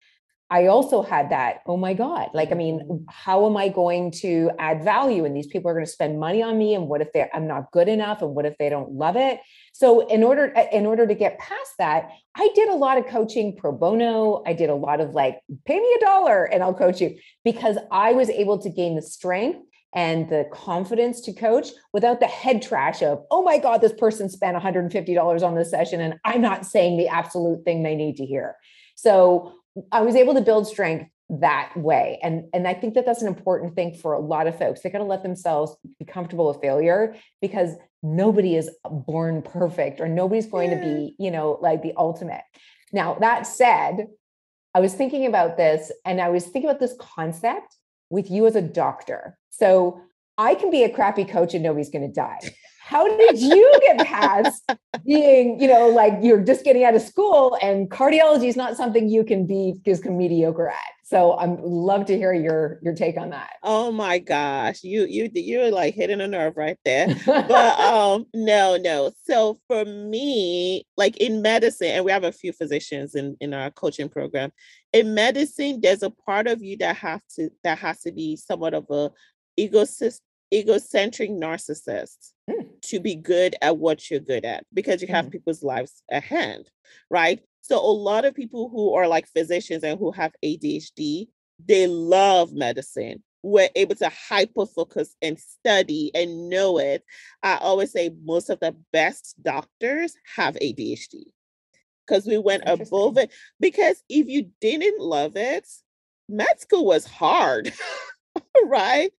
I 0.50 0.66
also 0.66 1.02
had 1.02 1.30
that, 1.30 1.61
oh 1.66 1.76
my 1.76 1.94
God, 1.94 2.28
like, 2.35 2.52
I 2.52 2.54
mean, 2.54 2.80
mm. 2.80 3.04
how 3.09 3.46
am 3.46 3.57
I 3.57 3.68
going 3.68 4.11
to 4.22 4.50
add 4.59 4.85
value? 4.85 5.24
And 5.24 5.35
these 5.35 5.46
people 5.46 5.70
are 5.70 5.74
going 5.74 5.87
to 5.87 5.90
spend 5.90 6.20
money 6.20 6.42
on 6.42 6.59
me. 6.59 6.74
And 6.74 6.87
what 6.87 7.00
if 7.00 7.12
they 7.12 7.28
I'm 7.33 7.46
not 7.46 7.70
good 7.72 7.88
enough? 7.88 8.20
And 8.20 8.35
what 8.35 8.44
if 8.44 8.57
they 8.59 8.68
don't 8.68 8.92
love 8.92 9.16
it? 9.16 9.40
So 9.72 10.07
in 10.07 10.22
order, 10.22 10.52
eh, 10.54 10.68
in 10.72 10.87
order 10.87 11.07
to 11.07 11.14
get 11.14 11.38
past 11.38 11.72
that, 11.78 12.11
I 12.37 12.50
did 12.54 12.68
a 12.68 12.74
lot 12.74 12.98
of 12.98 13.07
coaching 13.07 13.57
pro 13.57 13.72
bono. 13.72 14.42
I 14.46 14.52
did 14.52 14.68
a 14.68 14.74
lot 14.74 15.00
of 15.00 15.14
like, 15.14 15.40
pay 15.64 15.80
me 15.80 15.96
a 15.96 16.04
dollar 16.04 16.44
and 16.44 16.62
I'll 16.62 16.74
coach 16.74 17.00
you 17.00 17.16
because 17.44 17.78
I 17.90 18.12
was 18.12 18.28
able 18.28 18.59
to 18.59 18.70
gain 18.70 18.96
the 18.96 19.02
strength 19.02 19.61
and 19.94 20.28
the 20.28 20.46
confidence 20.52 21.20
to 21.22 21.33
coach 21.33 21.68
without 21.92 22.20
the 22.20 22.26
head 22.26 22.61
trash 22.61 23.00
of, 23.02 23.24
oh 23.30 23.42
my 23.42 23.59
God, 23.59 23.80
this 23.80 23.92
person 23.92 24.28
spent 24.28 24.57
$150 24.57 25.42
on 25.42 25.54
this 25.54 25.70
session 25.70 26.00
and 26.00 26.14
I'm 26.24 26.40
not 26.40 26.66
saying 26.66 26.98
the 26.98 27.09
absolute 27.09 27.64
thing 27.64 27.83
they 27.83 27.94
need 27.94 28.16
to 28.16 28.26
hear. 28.26 28.57
So 28.96 29.54
I 29.92 30.02
was 30.02 30.16
able 30.16 30.35
to 30.35 30.40
build 30.40 30.66
strength 30.66 31.11
that 31.30 31.72
way 31.74 32.18
and 32.22 32.44
and 32.52 32.68
i 32.68 32.74
think 32.74 32.92
that 32.92 33.07
that's 33.07 33.22
an 33.22 33.28
important 33.28 33.74
thing 33.74 33.94
for 33.94 34.12
a 34.12 34.18
lot 34.18 34.46
of 34.46 34.59
folks 34.59 34.83
they 34.83 34.90
got 34.90 34.98
to 34.98 35.04
let 35.04 35.22
themselves 35.22 35.74
be 35.98 36.04
comfortable 36.04 36.48
with 36.48 36.61
failure 36.61 37.16
because 37.40 37.76
nobody 38.02 38.57
is 38.57 38.70
born 38.85 39.40
perfect 39.40 40.00
or 40.00 40.09
nobody's 40.09 40.46
going 40.46 40.70
yeah. 40.70 40.78
to 40.78 40.85
be 40.85 41.16
you 41.18 41.30
know 41.30 41.59
like 41.62 41.83
the 41.83 41.94
ultimate 41.96 42.42
now 42.92 43.14
that 43.14 43.46
said 43.46 44.07
i 44.74 44.80
was 44.80 44.92
thinking 44.92 45.24
about 45.24 45.57
this 45.57 45.90
and 46.04 46.20
i 46.20 46.28
was 46.28 46.44
thinking 46.44 46.68
about 46.68 46.78
this 46.78 46.94
concept 46.98 47.74
with 48.11 48.30
you 48.30 48.46
as 48.46 48.54
a 48.54 48.62
doctor 48.62 49.38
so 49.59 50.01
i 50.38 50.55
can 50.55 50.71
be 50.71 50.85
a 50.85 50.90
crappy 50.90 51.25
coach 51.25 51.55
and 51.55 51.62
nobody's 51.62 51.90
going 51.90 52.07
to 52.07 52.12
die 52.12 52.40
how 52.85 53.09
did 53.17 53.40
you 53.40 53.81
get 53.81 54.07
past 54.07 54.71
being, 55.07 55.59
you 55.59 55.67
know, 55.67 55.88
like 55.88 56.19
you're 56.21 56.43
just 56.43 56.64
getting 56.64 56.85
out 56.85 56.95
of 56.95 57.01
school 57.01 57.57
and 57.62 57.90
cardiology 57.90 58.47
is 58.47 58.57
not 58.57 58.77
something 58.77 59.09
you 59.09 59.25
can 59.25 59.47
be 59.47 59.75
just 59.87 60.05
mediocre 60.05 60.69
at. 60.69 60.77
So 61.03 61.38
I'm 61.38 61.57
love 61.62 62.05
to 62.07 62.17
hear 62.17 62.35
your 62.35 62.79
your 62.83 62.95
take 62.95 63.17
on 63.17 63.31
that. 63.31 63.55
Oh 63.62 63.90
my 63.90 64.19
gosh, 64.19 64.85
you 64.85 65.07
you 65.07 65.31
you're 65.33 65.71
like 65.71 65.95
hitting 65.95 66.21
a 66.21 66.29
nerve 66.29 66.57
right 66.57 66.79
there. 66.85 67.09
but 67.27 67.79
um 67.81 68.27
no 68.35 68.77
no. 68.77 69.12
So 69.25 69.59
for 69.67 69.87
me, 69.87 70.87
like 70.99 71.17
in 71.19 71.40
medicine, 71.40 71.88
and 71.88 72.05
we 72.05 72.12
have 72.12 72.25
a 72.25 72.33
few 72.33 72.53
physicians 72.53 73.14
in 73.14 73.37
in 73.40 73.55
our 73.55 73.71
coaching 73.71 74.11
program. 74.11 74.51
In 74.93 75.14
medicine, 75.14 75.81
there's 75.83 76.03
a 76.03 76.11
part 76.11 76.47
of 76.47 76.62
you 76.62 76.77
that 76.79 76.97
have 76.97 77.23
to 77.37 77.51
that 77.64 77.79
has 77.79 78.03
to 78.03 78.12
be 78.12 78.37
somewhat 78.37 78.75
of 78.75 78.87
a 78.90 79.11
ecosystem 79.59 80.21
egocentric 80.55 81.31
narcissist 81.31 82.33
mm. 82.49 82.67
to 82.81 83.01
be 83.01 83.17
good 83.17 83.57
at 83.61 83.77
what 83.77 84.11
you're 84.11 84.21
good 84.21 84.45
at 84.45 84.64
because 84.73 85.03
you 85.03 85.09
have 85.09 85.27
mm. 85.27 85.33
people's 85.33 85.64
lives 85.64 86.03
at 86.11 86.23
hand, 86.23 86.71
right? 87.11 87.40
So 87.62 87.79
a 87.79 87.90
lot 87.90 88.25
of 88.25 88.35
people 88.35 88.69
who 88.69 88.95
are 88.95 89.09
like 89.09 89.27
physicians 89.27 89.83
and 89.83 89.99
who 89.99 90.12
have 90.12 90.33
ADHD, 90.45 91.29
they 91.64 91.87
love 91.87 92.53
medicine. 92.53 93.23
We're 93.43 93.71
able 93.75 93.97
to 93.97 94.11
hyper 94.29 94.67
focus 94.67 95.17
and 95.21 95.38
study 95.38 96.11
and 96.14 96.49
know 96.49 96.79
it. 96.79 97.05
I 97.43 97.57
always 97.57 97.90
say 97.90 98.14
most 98.25 98.49
of 98.49 98.61
the 98.61 98.77
best 98.93 99.35
doctors 99.43 100.14
have 100.37 100.55
ADHD 100.57 101.25
because 102.07 102.27
we 102.27 102.38
went 102.38 102.62
above 102.67 103.19
it. 103.19 103.33
Because 103.61 104.03
if 104.09 104.29
you 104.29 104.51
didn't 104.61 105.01
love 105.01 105.37
it, 105.37 105.67
med 106.29 106.61
school 106.61 106.87
was 106.87 107.07
hard, 107.07 107.73
right? 108.64 109.11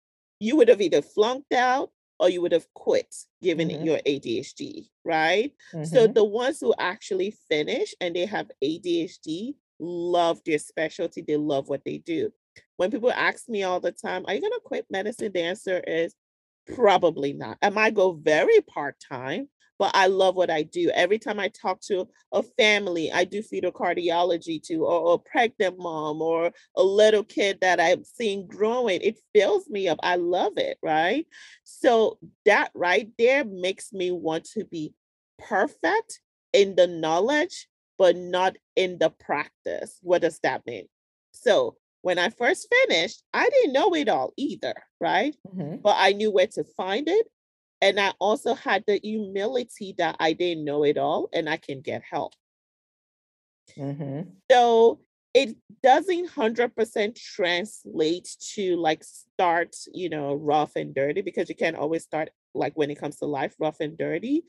You 0.45 0.55
would 0.55 0.67
have 0.67 0.81
either 0.81 1.01
flunked 1.01 1.53
out 1.53 1.89
or 2.19 2.29
you 2.29 2.41
would 2.41 2.51
have 2.51 2.67
quit 2.73 3.13
given 3.41 3.69
mm-hmm. 3.69 3.83
your 3.83 3.97
ADHD, 3.99 4.87
right? 5.03 5.51
Mm-hmm. 5.73 5.83
So 5.83 6.07
the 6.07 6.23
ones 6.23 6.59
who 6.61 6.73
actually 6.77 7.35
finish 7.49 7.93
and 7.99 8.15
they 8.15 8.25
have 8.25 8.49
ADHD 8.63 9.55
love 9.79 10.39
their 10.45 10.59
specialty, 10.59 11.21
they 11.21 11.35
love 11.35 11.67
what 11.67 11.83
they 11.83 11.97
do. 11.97 12.31
When 12.77 12.91
people 12.91 13.11
ask 13.11 13.49
me 13.49 13.63
all 13.63 13.79
the 13.79 13.91
time, 13.91 14.23
are 14.27 14.33
you 14.33 14.41
going 14.41 14.53
to 14.53 14.61
quit 14.63 14.85
medicine? 14.89 15.31
The 15.33 15.41
answer 15.41 15.79
is 15.79 16.13
probably 16.73 17.33
not. 17.33 17.57
I 17.61 17.69
might 17.69 17.95
go 17.95 18.13
very 18.13 18.61
part 18.61 18.95
time, 19.11 19.49
but 19.77 19.91
I 19.93 20.07
love 20.07 20.35
what 20.35 20.49
I 20.49 20.63
do. 20.63 20.89
Every 20.93 21.19
time 21.19 21.39
I 21.39 21.49
talk 21.49 21.81
to 21.81 22.07
a 22.31 22.43
family, 22.43 23.11
I 23.11 23.23
do 23.23 23.41
fetal 23.41 23.71
cardiology 23.71 24.61
to, 24.63 24.85
or 24.85 25.15
a 25.15 25.17
pregnant 25.17 25.77
mom, 25.77 26.21
or 26.21 26.51
a 26.75 26.83
little 26.83 27.23
kid 27.23 27.59
that 27.61 27.79
I'm 27.79 28.03
seeing 28.03 28.47
growing. 28.47 29.01
It 29.01 29.19
fills 29.33 29.69
me 29.69 29.87
up. 29.87 29.99
I 30.03 30.15
love 30.15 30.53
it, 30.57 30.77
right? 30.81 31.27
So 31.63 32.19
that 32.45 32.71
right 32.73 33.09
there 33.17 33.43
makes 33.43 33.91
me 33.91 34.11
want 34.11 34.45
to 34.53 34.65
be 34.65 34.93
perfect 35.37 36.21
in 36.53 36.75
the 36.75 36.87
knowledge, 36.87 37.67
but 37.97 38.15
not 38.15 38.55
in 38.75 38.97
the 38.97 39.09
practice. 39.09 39.99
What 40.01 40.21
does 40.21 40.39
that 40.43 40.65
mean? 40.65 40.87
So 41.31 41.75
when 42.01 42.19
I 42.19 42.29
first 42.29 42.67
finished, 42.87 43.23
I 43.33 43.49
didn't 43.49 43.73
know 43.73 43.93
it 43.95 44.07
all 44.09 44.31
either, 44.37 44.75
right? 45.01 45.35
Mm-hmm. 45.47 45.77
But 45.77 45.95
I 45.97 46.11
knew 46.11 46.31
where 46.31 46.47
to 46.47 46.63
find 46.63 47.09
it 47.09 47.27
and 47.81 47.99
I 47.99 48.13
also 48.19 48.55
had 48.55 48.83
the 48.87 48.99
humility 49.01 49.95
that 49.97 50.15
I 50.19 50.33
didn't 50.33 50.65
know 50.65 50.83
it 50.83 50.97
all 50.97 51.29
and 51.33 51.49
I 51.49 51.57
can 51.57 51.81
get 51.81 52.01
help. 52.09 52.33
Mm-hmm. 53.77 54.29
So 54.51 54.99
it 55.33 55.57
doesn't 55.83 56.29
100% 56.29 57.15
translate 57.15 58.29
to 58.53 58.77
like 58.77 59.03
start, 59.03 59.75
you 59.93 60.09
know, 60.09 60.33
rough 60.33 60.75
and 60.75 60.95
dirty 60.95 61.21
because 61.21 61.49
you 61.49 61.55
can't 61.55 61.75
always 61.75 62.03
start 62.03 62.29
like 62.53 62.73
when 62.75 62.89
it 62.89 62.99
comes 62.99 63.17
to 63.17 63.25
life 63.25 63.53
rough 63.59 63.81
and 63.81 63.97
dirty, 63.97 64.43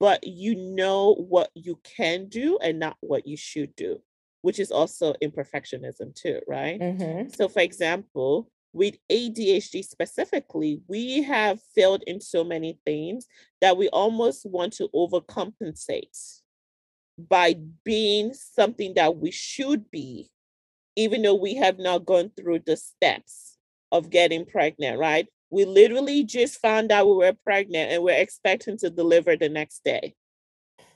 but 0.00 0.26
you 0.26 0.56
know 0.56 1.14
what 1.14 1.50
you 1.54 1.78
can 1.84 2.28
do 2.28 2.58
and 2.60 2.80
not 2.80 2.96
what 3.00 3.26
you 3.26 3.36
should 3.36 3.74
do, 3.76 4.00
which 4.42 4.58
is 4.58 4.72
also 4.72 5.14
imperfectionism 5.22 6.12
too, 6.14 6.40
right? 6.48 6.80
Mm-hmm. 6.80 7.28
So, 7.28 7.48
for 7.48 7.60
example, 7.60 8.50
with 8.72 8.96
ADHD 9.10 9.84
specifically, 9.84 10.80
we 10.88 11.22
have 11.22 11.60
failed 11.74 12.02
in 12.06 12.20
so 12.20 12.42
many 12.42 12.78
things 12.86 13.26
that 13.60 13.76
we 13.76 13.88
almost 13.88 14.46
want 14.46 14.72
to 14.74 14.88
overcompensate 14.94 16.40
by 17.18 17.54
being 17.84 18.32
something 18.32 18.94
that 18.94 19.16
we 19.16 19.30
should 19.30 19.90
be, 19.90 20.30
even 20.96 21.22
though 21.22 21.34
we 21.34 21.54
have 21.56 21.78
not 21.78 22.06
gone 22.06 22.30
through 22.36 22.60
the 22.60 22.76
steps 22.76 23.58
of 23.90 24.10
getting 24.10 24.46
pregnant, 24.46 24.98
right? 24.98 25.28
We 25.50 25.66
literally 25.66 26.24
just 26.24 26.60
found 26.60 26.90
out 26.90 27.06
we 27.06 27.14
were 27.14 27.36
pregnant 27.44 27.92
and 27.92 28.02
we're 28.02 28.18
expecting 28.18 28.78
to 28.78 28.88
deliver 28.88 29.36
the 29.36 29.50
next 29.50 29.84
day. 29.84 30.14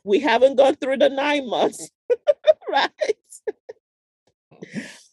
We 0.02 0.20
haven't 0.20 0.56
gone 0.56 0.76
through 0.76 0.98
the 0.98 1.10
nine 1.10 1.48
months, 1.48 1.90
right? 2.70 2.90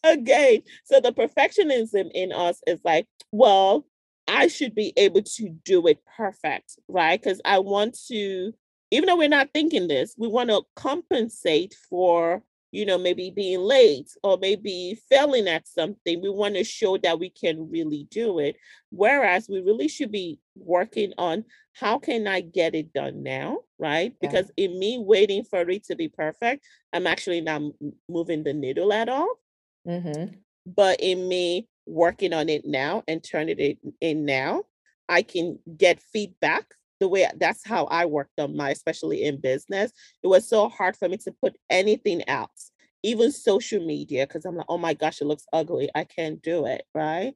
Again. 0.04 0.62
So 0.84 1.00
the 1.00 1.12
perfectionism 1.12 2.10
in 2.14 2.32
us 2.32 2.60
is 2.66 2.80
like, 2.84 3.06
well, 3.32 3.86
I 4.28 4.48
should 4.48 4.74
be 4.74 4.92
able 4.96 5.22
to 5.22 5.48
do 5.64 5.86
it 5.86 5.98
perfect, 6.16 6.78
right? 6.88 7.20
Because 7.20 7.40
I 7.44 7.58
want 7.58 7.98
to, 8.08 8.52
even 8.90 9.06
though 9.06 9.16
we're 9.16 9.28
not 9.28 9.50
thinking 9.52 9.88
this, 9.88 10.14
we 10.16 10.28
want 10.28 10.50
to 10.50 10.62
compensate 10.76 11.74
for, 11.90 12.42
you 12.70 12.86
know, 12.86 12.98
maybe 12.98 13.30
being 13.30 13.60
late 13.60 14.10
or 14.22 14.38
maybe 14.38 14.98
failing 15.10 15.46
at 15.46 15.68
something. 15.68 16.20
We 16.20 16.30
want 16.30 16.54
to 16.54 16.64
show 16.64 16.96
that 16.98 17.18
we 17.18 17.30
can 17.30 17.70
really 17.70 18.06
do 18.10 18.38
it. 18.38 18.56
Whereas 18.90 19.48
we 19.48 19.60
really 19.60 19.88
should 19.88 20.10
be 20.10 20.40
working 20.56 21.12
on 21.18 21.44
how 21.74 21.98
can 21.98 22.26
I 22.26 22.40
get 22.40 22.74
it 22.74 22.92
done 22.92 23.22
now, 23.22 23.58
right? 23.78 24.14
Yeah. 24.20 24.28
Because 24.28 24.50
in 24.56 24.78
me 24.78 24.98
waiting 24.98 25.44
for 25.44 25.68
it 25.68 25.84
to 25.84 25.96
be 25.96 26.08
perfect, 26.08 26.64
I'm 26.92 27.06
actually 27.06 27.42
not 27.42 27.62
moving 28.08 28.42
the 28.42 28.54
needle 28.54 28.92
at 28.92 29.08
all. 29.08 29.38
Mm-hmm. 29.86 30.34
But 30.66 31.00
in 31.00 31.28
me 31.28 31.68
working 31.86 32.32
on 32.32 32.48
it 32.48 32.64
now 32.64 33.02
and 33.06 33.22
turning 33.22 33.58
it 33.58 33.78
in 34.00 34.24
now, 34.24 34.64
I 35.08 35.22
can 35.22 35.58
get 35.76 36.00
feedback 36.00 36.74
the 37.00 37.08
way 37.08 37.28
that's 37.36 37.66
how 37.66 37.84
I 37.84 38.06
worked 38.06 38.38
on 38.38 38.56
my, 38.56 38.70
especially 38.70 39.24
in 39.24 39.40
business. 39.40 39.92
It 40.22 40.28
was 40.28 40.48
so 40.48 40.68
hard 40.68 40.96
for 40.96 41.08
me 41.08 41.18
to 41.18 41.32
put 41.32 41.56
anything 41.68 42.26
else, 42.28 42.70
even 43.02 43.30
social 43.32 43.84
media, 43.84 44.26
because 44.26 44.44
I'm 44.44 44.56
like, 44.56 44.66
oh 44.68 44.78
my 44.78 44.94
gosh, 44.94 45.20
it 45.20 45.26
looks 45.26 45.46
ugly. 45.52 45.90
I 45.94 46.04
can't 46.04 46.40
do 46.40 46.66
it. 46.66 46.84
Right. 46.94 47.34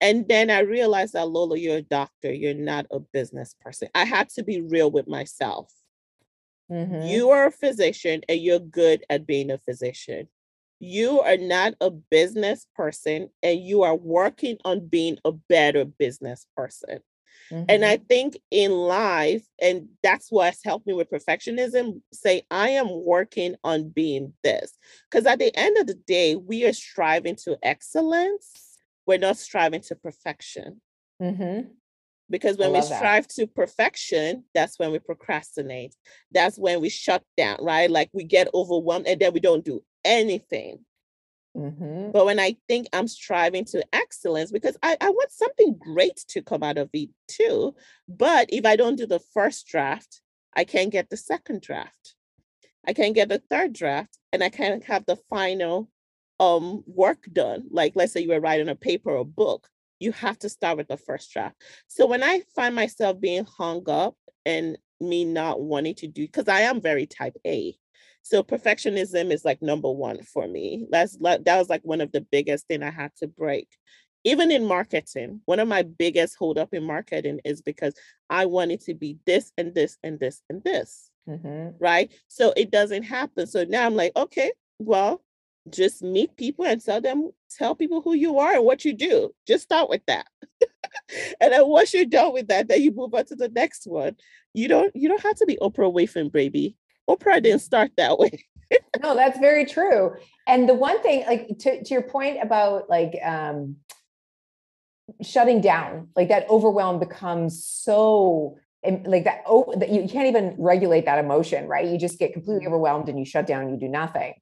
And 0.00 0.28
then 0.28 0.50
I 0.50 0.60
realized 0.60 1.14
that 1.14 1.28
Lola, 1.28 1.56
you're 1.56 1.76
a 1.76 1.82
doctor, 1.82 2.32
you're 2.32 2.54
not 2.54 2.86
a 2.90 2.98
business 2.98 3.54
person. 3.60 3.88
I 3.94 4.04
had 4.04 4.28
to 4.30 4.42
be 4.42 4.60
real 4.60 4.90
with 4.90 5.08
myself. 5.08 5.72
Mm-hmm. 6.70 7.06
You 7.06 7.30
are 7.30 7.46
a 7.46 7.52
physician 7.52 8.22
and 8.28 8.40
you're 8.40 8.58
good 8.58 9.04
at 9.10 9.26
being 9.26 9.50
a 9.50 9.58
physician 9.58 10.28
you 10.82 11.20
are 11.20 11.36
not 11.36 11.74
a 11.80 11.90
business 11.90 12.66
person 12.74 13.28
and 13.40 13.60
you 13.60 13.84
are 13.84 13.94
working 13.94 14.56
on 14.64 14.84
being 14.88 15.16
a 15.24 15.30
better 15.30 15.84
business 15.84 16.44
person. 16.56 16.98
Mm-hmm. 17.52 17.66
And 17.68 17.84
I 17.84 17.98
think 17.98 18.36
in 18.50 18.72
life, 18.72 19.46
and 19.60 19.90
that's 20.02 20.26
what's 20.30 20.64
helped 20.64 20.88
me 20.88 20.92
with 20.92 21.08
perfectionism, 21.08 22.02
say, 22.12 22.42
I 22.50 22.70
am 22.70 22.88
working 22.90 23.54
on 23.62 23.90
being 23.90 24.32
this. 24.42 24.76
Because 25.08 25.24
at 25.24 25.38
the 25.38 25.56
end 25.56 25.78
of 25.78 25.86
the 25.86 25.94
day, 25.94 26.34
we 26.34 26.64
are 26.64 26.72
striving 26.72 27.36
to 27.44 27.56
excellence. 27.62 28.50
We're 29.06 29.18
not 29.18 29.36
striving 29.36 29.82
to 29.82 29.94
perfection. 29.94 30.80
Mm-hmm. 31.22 31.68
Because 32.28 32.56
when 32.56 32.72
we 32.72 32.82
strive 32.82 33.28
that. 33.28 33.34
to 33.34 33.46
perfection, 33.46 34.44
that's 34.52 34.80
when 34.80 34.90
we 34.90 34.98
procrastinate. 34.98 35.94
That's 36.32 36.58
when 36.58 36.80
we 36.80 36.88
shut 36.88 37.22
down, 37.36 37.58
right? 37.60 37.88
Like 37.88 38.10
we 38.12 38.24
get 38.24 38.48
overwhelmed 38.52 39.06
and 39.06 39.20
then 39.20 39.32
we 39.32 39.38
don't 39.38 39.64
do 39.64 39.80
anything. 40.04 40.84
Mm-hmm. 41.56 42.12
But 42.12 42.24
when 42.24 42.40
I 42.40 42.56
think 42.66 42.88
I'm 42.92 43.08
striving 43.08 43.64
to 43.66 43.84
excellence, 43.92 44.50
because 44.50 44.76
I, 44.82 44.96
I 45.00 45.10
want 45.10 45.30
something 45.32 45.76
great 45.78 46.16
to 46.28 46.42
come 46.42 46.62
out 46.62 46.78
of 46.78 46.88
it 46.92 47.10
too. 47.28 47.74
But 48.08 48.48
if 48.50 48.64
I 48.64 48.76
don't 48.76 48.96
do 48.96 49.06
the 49.06 49.20
first 49.34 49.66
draft, 49.66 50.22
I 50.54 50.64
can't 50.64 50.90
get 50.90 51.10
the 51.10 51.16
second 51.16 51.60
draft. 51.60 52.14
I 52.86 52.94
can't 52.94 53.14
get 53.14 53.28
the 53.28 53.42
third 53.50 53.72
draft, 53.74 54.18
and 54.32 54.42
I 54.42 54.48
can't 54.48 54.82
have 54.84 55.04
the 55.06 55.16
final 55.30 55.88
um 56.40 56.82
work 56.86 57.24
done. 57.32 57.64
Like 57.70 57.92
let's 57.94 58.12
say 58.12 58.20
you 58.20 58.30
were 58.30 58.40
writing 58.40 58.68
a 58.68 58.74
paper 58.74 59.10
or 59.10 59.24
book, 59.24 59.68
you 60.00 60.12
have 60.12 60.38
to 60.40 60.48
start 60.48 60.78
with 60.78 60.88
the 60.88 60.96
first 60.96 61.32
draft. 61.32 61.56
So 61.86 62.06
when 62.06 62.22
I 62.22 62.42
find 62.56 62.74
myself 62.74 63.20
being 63.20 63.44
hung 63.44 63.88
up 63.88 64.16
and 64.44 64.76
me 65.00 65.24
not 65.24 65.60
wanting 65.60 65.94
to 65.96 66.08
do, 66.08 66.26
because 66.26 66.48
I 66.48 66.62
am 66.62 66.80
very 66.80 67.06
type 67.06 67.36
A, 67.46 67.76
So 68.22 68.42
perfectionism 68.42 69.32
is 69.32 69.44
like 69.44 69.62
number 69.62 69.90
one 69.90 70.22
for 70.22 70.46
me. 70.46 70.86
That's 70.90 71.16
that 71.18 71.44
was 71.46 71.68
like 71.68 71.82
one 71.82 72.00
of 72.00 72.12
the 72.12 72.20
biggest 72.20 72.66
thing 72.68 72.82
I 72.82 72.90
had 72.90 73.14
to 73.16 73.26
break. 73.26 73.68
Even 74.24 74.52
in 74.52 74.64
marketing, 74.64 75.40
one 75.46 75.58
of 75.58 75.66
my 75.66 75.82
biggest 75.82 76.36
hold 76.36 76.56
up 76.56 76.72
in 76.72 76.84
marketing 76.84 77.40
is 77.44 77.60
because 77.60 77.94
I 78.30 78.46
wanted 78.46 78.80
to 78.82 78.94
be 78.94 79.18
this 79.26 79.50
and 79.58 79.74
this 79.74 79.98
and 80.04 80.20
this 80.20 80.40
and 80.48 80.62
this. 80.62 81.10
Mm-hmm. 81.28 81.76
Right. 81.80 82.12
So 82.28 82.52
it 82.56 82.70
doesn't 82.70 83.02
happen. 83.02 83.46
So 83.46 83.64
now 83.64 83.84
I'm 83.84 83.96
like, 83.96 84.12
okay, 84.16 84.52
well, 84.78 85.22
just 85.70 86.02
meet 86.02 86.36
people 86.36 86.64
and 86.64 86.82
tell 86.82 87.00
them, 87.00 87.30
tell 87.50 87.74
people 87.74 88.00
who 88.00 88.14
you 88.14 88.38
are 88.38 88.54
and 88.54 88.64
what 88.64 88.84
you 88.84 88.92
do. 88.92 89.32
Just 89.46 89.64
start 89.64 89.88
with 89.88 90.04
that. 90.06 90.26
and 91.40 91.52
then 91.52 91.66
once 91.66 91.94
you're 91.94 92.04
done 92.04 92.32
with 92.32 92.48
that, 92.48 92.68
then 92.68 92.82
you 92.82 92.92
move 92.92 93.14
on 93.14 93.24
to 93.26 93.36
the 93.36 93.48
next 93.48 93.86
one. 93.86 94.16
You 94.54 94.68
don't 94.68 94.94
you 94.94 95.08
don't 95.08 95.22
have 95.22 95.36
to 95.36 95.46
be 95.46 95.58
Oprah 95.60 95.92
Winfrey, 95.92 96.30
baby. 96.30 96.76
Oprah 97.16 97.42
didn't 97.42 97.60
start 97.60 97.92
that 97.96 98.18
way. 98.18 98.44
no, 99.02 99.14
that's 99.14 99.38
very 99.38 99.64
true. 99.64 100.14
And 100.46 100.68
the 100.68 100.74
one 100.74 101.02
thing, 101.02 101.24
like 101.26 101.58
to, 101.60 101.82
to 101.82 101.94
your 101.94 102.02
point 102.02 102.38
about 102.42 102.88
like 102.88 103.14
um 103.24 103.76
shutting 105.22 105.60
down, 105.60 106.08
like 106.16 106.28
that 106.28 106.48
overwhelm 106.48 106.98
becomes 106.98 107.64
so 107.64 108.58
like 109.04 109.24
that 109.24 109.42
oh 109.46 109.72
that 109.76 109.90
you 109.90 110.08
can't 110.08 110.26
even 110.26 110.54
regulate 110.58 111.04
that 111.04 111.18
emotion 111.18 111.68
right 111.68 111.88
you 111.88 111.98
just 111.98 112.18
get 112.18 112.32
completely 112.32 112.64
mm-hmm. 112.64 112.74
overwhelmed 112.74 113.08
and 113.08 113.18
you 113.18 113.24
shut 113.24 113.46
down 113.46 113.70
you 113.70 113.76
do 113.76 113.88
nothing 113.88 114.34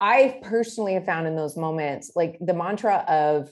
i 0.00 0.38
personally 0.42 0.94
have 0.94 1.06
found 1.06 1.26
in 1.26 1.36
those 1.36 1.56
moments 1.56 2.12
like 2.14 2.36
the 2.40 2.52
mantra 2.52 2.96
of 3.08 3.50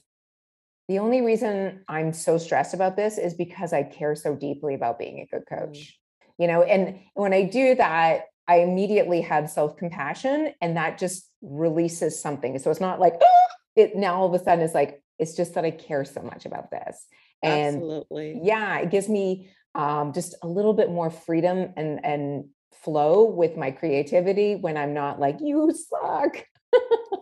the 0.88 0.98
only 0.98 1.22
reason 1.22 1.82
i'm 1.88 2.12
so 2.12 2.36
stressed 2.36 2.74
about 2.74 2.96
this 2.96 3.16
is 3.16 3.32
because 3.34 3.72
i 3.72 3.82
care 3.82 4.14
so 4.14 4.34
deeply 4.34 4.74
about 4.74 4.98
being 4.98 5.20
a 5.20 5.26
good 5.26 5.46
coach 5.48 5.78
mm-hmm. 5.78 6.42
you 6.42 6.48
know 6.48 6.62
and 6.62 6.98
when 7.14 7.32
i 7.32 7.42
do 7.42 7.74
that 7.74 8.24
i 8.50 8.56
immediately 8.56 9.20
have 9.20 9.48
self-compassion 9.50 10.52
and 10.60 10.76
that 10.76 10.98
just 10.98 11.30
releases 11.42 12.20
something 12.20 12.58
so 12.58 12.70
it's 12.70 12.80
not 12.80 13.00
like 13.00 13.14
oh! 13.20 13.46
it 13.76 13.94
now 13.94 14.16
all 14.16 14.26
of 14.26 14.40
a 14.40 14.44
sudden 14.44 14.64
it's 14.64 14.74
like 14.74 15.02
it's 15.18 15.36
just 15.36 15.54
that 15.54 15.64
i 15.64 15.70
care 15.70 16.04
so 16.04 16.20
much 16.20 16.44
about 16.44 16.70
this 16.70 17.06
and 17.42 17.76
Absolutely. 17.76 18.40
yeah 18.42 18.78
it 18.78 18.90
gives 18.90 19.08
me 19.08 19.50
um, 19.74 20.12
just 20.12 20.34
a 20.42 20.48
little 20.48 20.74
bit 20.74 20.90
more 20.90 21.10
freedom 21.10 21.72
and 21.76 22.04
and 22.04 22.46
flow 22.82 23.24
with 23.24 23.56
my 23.56 23.70
creativity 23.70 24.56
when 24.56 24.76
I'm 24.76 24.94
not 24.94 25.20
like 25.20 25.38
you 25.40 25.72
suck. 25.72 26.44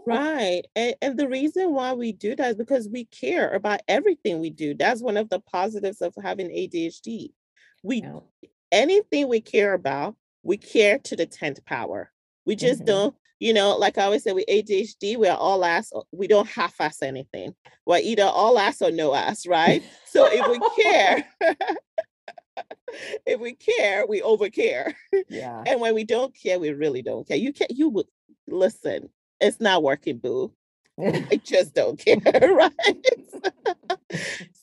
right. 0.07 0.62
And, 0.77 0.95
and 1.01 1.19
the 1.19 1.29
reason 1.29 1.73
why 1.73 1.95
we 1.95 2.12
do 2.12 2.37
that 2.37 2.51
is 2.51 2.57
because 2.57 2.88
we 2.88 3.07
care 3.07 3.51
about 3.55 3.81
everything 3.88 4.41
we 4.41 4.51
do. 4.51 4.75
That's 4.75 5.03
one 5.03 5.17
of 5.17 5.29
the 5.31 5.41
positives 5.41 6.01
of 6.01 6.14
having 6.23 6.49
ADHD. 6.49 7.33
We 7.83 8.03
yeah. 8.03 8.21
anything 8.71 9.29
we 9.29 9.41
care 9.41 9.73
about, 9.73 10.17
we 10.49 10.57
care 10.57 10.99
to 10.99 11.15
the 11.15 11.27
10th 11.27 11.65
power. 11.67 12.11
We 12.47 12.57
just 12.57 12.81
mm-hmm. 12.81 12.87
don't, 12.87 13.15
you 13.39 13.53
know, 13.53 13.77
like 13.77 13.99
I 13.99 14.05
always 14.05 14.25
say 14.25 14.33
with 14.33 14.47
ADHD, 14.49 15.19
we're 15.19 15.31
all 15.31 15.63
ass, 15.63 15.93
we 16.11 16.27
don't 16.27 16.49
half 16.49 16.81
ass 16.81 17.03
anything. 17.03 17.55
We're 17.85 17.99
either 17.99 18.25
all 18.25 18.59
ass 18.59 18.81
or 18.81 18.91
no 18.91 19.15
ass, 19.15 19.47
right? 19.47 19.83
So 20.07 20.27
if 20.27 20.49
we 20.49 20.83
care, 20.83 21.29
if 23.27 23.39
we 23.39 23.53
care, 23.53 24.07
we 24.07 24.23
overcare. 24.23 24.95
Yeah. 25.29 25.63
and 25.67 25.83
when 25.83 25.95
we 25.95 26.05
don't 26.05 26.35
care, 26.35 26.59
we 26.59 26.71
really 26.73 27.03
don't 27.03 27.29
care. 27.29 27.37
You 27.37 27.53
can't, 27.53 27.71
you 27.71 27.91
would 27.91 28.07
listen, 28.49 29.11
it's 29.41 29.61
not 29.61 29.83
working, 29.83 30.17
boo. 30.17 30.53
I 30.99 31.41
just 31.45 31.75
don't 31.75 31.99
care, 31.99 32.55
right? 32.55 32.73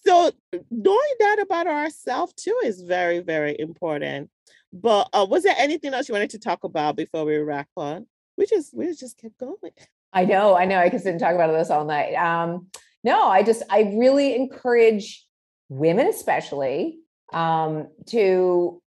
so 0.05 0.31
knowing 0.71 1.15
that 1.19 1.37
about 1.39 1.67
ourselves 1.67 2.33
too 2.33 2.59
is 2.63 2.81
very, 2.81 3.19
very 3.19 3.55
important. 3.59 4.31
But 4.75 5.09
uh, 5.13 5.25
was 5.29 5.43
there 5.43 5.55
anything 5.57 5.93
else 5.93 6.09
you 6.09 6.13
wanted 6.13 6.31
to 6.31 6.39
talk 6.39 6.65
about 6.65 6.97
before 6.97 7.23
we 7.23 7.37
wrap 7.37 7.69
on? 7.77 8.07
We 8.37 8.45
just 8.45 8.75
we 8.75 8.93
just 8.93 9.17
kept 9.17 9.37
going. 9.37 9.71
I 10.11 10.25
know, 10.25 10.55
I 10.55 10.65
know. 10.65 10.79
I 10.79 10.89
could 10.89 11.01
sit 11.01 11.11
and 11.11 11.19
talk 11.19 11.33
about 11.33 11.51
this 11.53 11.69
all 11.69 11.85
night. 11.85 12.13
Um, 12.15 12.67
no, 13.03 13.27
I 13.27 13.41
just 13.41 13.63
I 13.69 13.93
really 13.95 14.35
encourage 14.35 15.25
women, 15.69 16.07
especially, 16.07 16.99
um, 17.31 17.87
to 18.07 18.81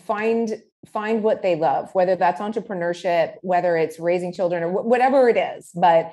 find 0.00 0.62
find 0.86 1.22
what 1.22 1.42
they 1.42 1.54
love 1.54 1.90
whether 1.92 2.16
that's 2.16 2.40
entrepreneurship 2.40 3.34
whether 3.42 3.76
it's 3.76 4.00
raising 4.00 4.32
children 4.32 4.64
or 4.64 4.82
whatever 4.82 5.28
it 5.28 5.36
is 5.36 5.70
but 5.74 6.12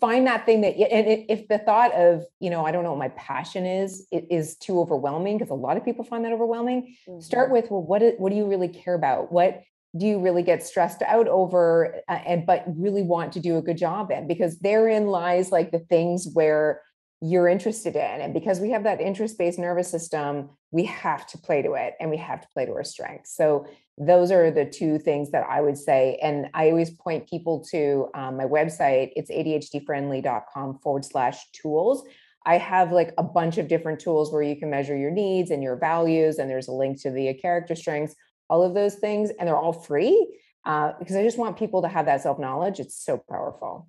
find 0.00 0.26
that 0.26 0.46
thing 0.46 0.62
that 0.62 0.76
and 0.76 1.24
if 1.28 1.46
the 1.48 1.58
thought 1.58 1.92
of 1.92 2.24
you 2.38 2.48
know 2.48 2.64
i 2.64 2.72
don't 2.72 2.84
know 2.84 2.90
what 2.90 2.98
my 2.98 3.08
passion 3.10 3.66
is 3.66 4.06
it 4.10 4.26
is 4.30 4.56
too 4.56 4.80
overwhelming 4.80 5.36
because 5.36 5.50
a 5.50 5.54
lot 5.54 5.76
of 5.76 5.84
people 5.84 6.04
find 6.04 6.24
that 6.24 6.32
overwhelming. 6.32 6.96
Mm-hmm. 7.08 7.20
start 7.20 7.50
with 7.50 7.70
well 7.70 7.82
what, 7.82 8.02
is, 8.02 8.14
what 8.18 8.30
do 8.30 8.36
you 8.36 8.46
really 8.46 8.68
care 8.68 8.94
about? 8.94 9.32
What 9.32 9.62
do 9.96 10.06
you 10.06 10.20
really 10.20 10.42
get 10.42 10.62
stressed 10.62 11.02
out 11.02 11.26
over 11.26 11.96
uh, 12.08 12.12
and 12.24 12.46
but 12.46 12.64
really 12.68 13.02
want 13.02 13.32
to 13.32 13.40
do 13.40 13.58
a 13.58 13.62
good 13.62 13.76
job 13.76 14.10
in? 14.10 14.28
Because 14.28 14.58
therein 14.60 15.08
lies 15.08 15.50
like 15.50 15.72
the 15.72 15.80
things 15.80 16.28
where 16.32 16.82
you're 17.20 17.48
interested 17.48 17.96
in. 17.96 18.20
And 18.20 18.32
because 18.32 18.60
we 18.60 18.70
have 18.70 18.84
that 18.84 19.00
interest 19.00 19.36
based 19.36 19.58
nervous 19.58 19.90
system, 19.90 20.50
we 20.70 20.84
have 20.84 21.26
to 21.28 21.38
play 21.38 21.62
to 21.62 21.74
it 21.74 21.94
and 22.00 22.10
we 22.10 22.16
have 22.16 22.40
to 22.40 22.48
play 22.54 22.66
to 22.66 22.72
our 22.72 22.84
strengths. 22.84 23.36
So, 23.36 23.66
those 24.02 24.30
are 24.30 24.50
the 24.50 24.64
two 24.64 24.98
things 24.98 25.30
that 25.32 25.44
I 25.46 25.60
would 25.60 25.76
say. 25.76 26.18
And 26.22 26.46
I 26.54 26.70
always 26.70 26.90
point 26.90 27.28
people 27.28 27.62
to 27.70 28.08
um, 28.14 28.38
my 28.38 28.44
website. 28.44 29.10
It's 29.14 29.30
adhdfriendly.com 29.30 30.78
forward 30.78 31.04
slash 31.04 31.50
tools. 31.52 32.04
I 32.46 32.56
have 32.56 32.92
like 32.92 33.12
a 33.18 33.22
bunch 33.22 33.58
of 33.58 33.68
different 33.68 34.00
tools 34.00 34.32
where 34.32 34.42
you 34.42 34.56
can 34.56 34.70
measure 34.70 34.96
your 34.96 35.10
needs 35.10 35.50
and 35.50 35.62
your 35.62 35.76
values. 35.76 36.38
And 36.38 36.48
there's 36.48 36.68
a 36.68 36.72
link 36.72 37.02
to 37.02 37.10
the 37.10 37.34
character 37.34 37.76
strengths, 37.76 38.14
all 38.48 38.62
of 38.62 38.72
those 38.72 38.94
things. 38.94 39.30
And 39.38 39.46
they're 39.46 39.56
all 39.56 39.74
free 39.74 40.34
uh, 40.64 40.92
because 40.98 41.16
I 41.16 41.22
just 41.22 41.36
want 41.36 41.58
people 41.58 41.82
to 41.82 41.88
have 41.88 42.06
that 42.06 42.22
self 42.22 42.38
knowledge. 42.38 42.80
It's 42.80 42.96
so 42.96 43.22
powerful. 43.28 43.86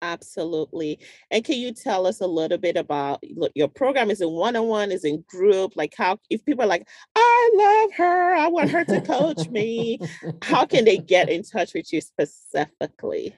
Absolutely. 0.00 0.98
And 1.30 1.44
can 1.44 1.56
you 1.56 1.72
tell 1.72 2.06
us 2.06 2.20
a 2.20 2.26
little 2.26 2.58
bit 2.58 2.76
about 2.76 3.22
look, 3.34 3.52
your 3.54 3.68
program? 3.68 4.10
Is 4.10 4.20
it 4.20 4.30
one 4.30 4.54
on 4.54 4.66
one? 4.66 4.92
Is 4.92 5.04
it 5.04 5.26
group? 5.26 5.72
Like 5.76 5.94
how 5.96 6.18
if 6.30 6.44
people 6.44 6.64
are 6.64 6.68
like, 6.68 6.86
I 7.16 7.50
love 7.54 7.96
her, 7.96 8.34
I 8.34 8.48
want 8.48 8.70
her 8.70 8.84
to 8.84 9.00
coach 9.00 9.48
me, 9.48 9.98
how 10.42 10.66
can 10.66 10.84
they 10.84 10.98
get 10.98 11.28
in 11.28 11.42
touch 11.42 11.74
with 11.74 11.92
you 11.92 12.00
specifically? 12.00 13.34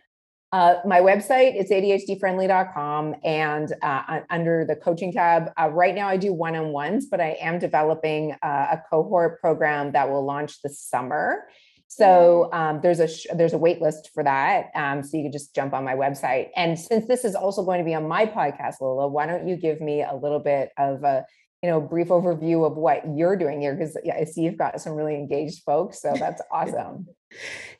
Uh, 0.53 0.81
my 0.85 1.01
website 1.01 1.57
is 1.57 1.71
adhdfriendly.com 1.71 3.15
and 3.23 3.73
uh, 3.83 4.21
under 4.31 4.65
the 4.65 4.75
coaching 4.75 5.13
tab 5.13 5.53
uh, 5.57 5.69
right 5.69 5.95
now 5.95 6.09
i 6.09 6.17
do 6.17 6.33
one-on-ones 6.33 7.07
but 7.09 7.21
i 7.21 7.37
am 7.41 7.61
developing 7.61 8.33
uh, 8.43 8.67
a 8.73 8.83
cohort 8.91 9.41
program 9.41 9.93
that 9.93 10.11
will 10.11 10.25
launch 10.25 10.61
this 10.63 10.81
summer 10.81 11.45
so 11.93 12.49
um, 12.53 12.79
there's 12.83 13.01
a 13.01 13.09
sh- 13.09 13.27
there's 13.35 13.53
a 13.53 13.59
wait 13.59 13.83
list 13.83 14.11
for 14.15 14.23
that. 14.23 14.67
Um, 14.77 15.03
so 15.03 15.17
you 15.17 15.25
can 15.25 15.33
just 15.33 15.57
jump 15.57 15.75
on 15.75 15.83
my 15.83 15.97
website. 15.97 16.51
And 16.55 16.79
since 16.79 17.09
this 17.09 17.25
is 17.25 17.35
also 17.35 17.65
going 17.65 17.79
to 17.79 17.85
be 17.85 17.97
on 17.97 18.07
my 18.07 18.27
podcast, 18.27 18.81
Lola, 18.81 19.09
why 19.09 19.27
don't 19.27 19.49
you 19.49 19.57
give 19.57 19.81
me 19.81 20.01
a 20.03 20.15
little 20.15 20.39
bit 20.39 20.71
of 20.79 21.03
a 21.03 21.27
you 21.65 21.69
know 21.69 21.81
brief 21.81 22.07
overview 22.07 22.65
of 22.65 22.77
what 22.77 23.03
you're 23.17 23.35
doing 23.35 23.61
here? 23.61 23.75
Because 23.75 23.99
I 24.09 24.23
see 24.23 24.43
you've 24.43 24.57
got 24.57 24.81
some 24.81 24.93
really 24.93 25.17
engaged 25.17 25.65
folks, 25.65 26.01
so 26.01 26.15
that's 26.17 26.41
awesome. 26.53 27.09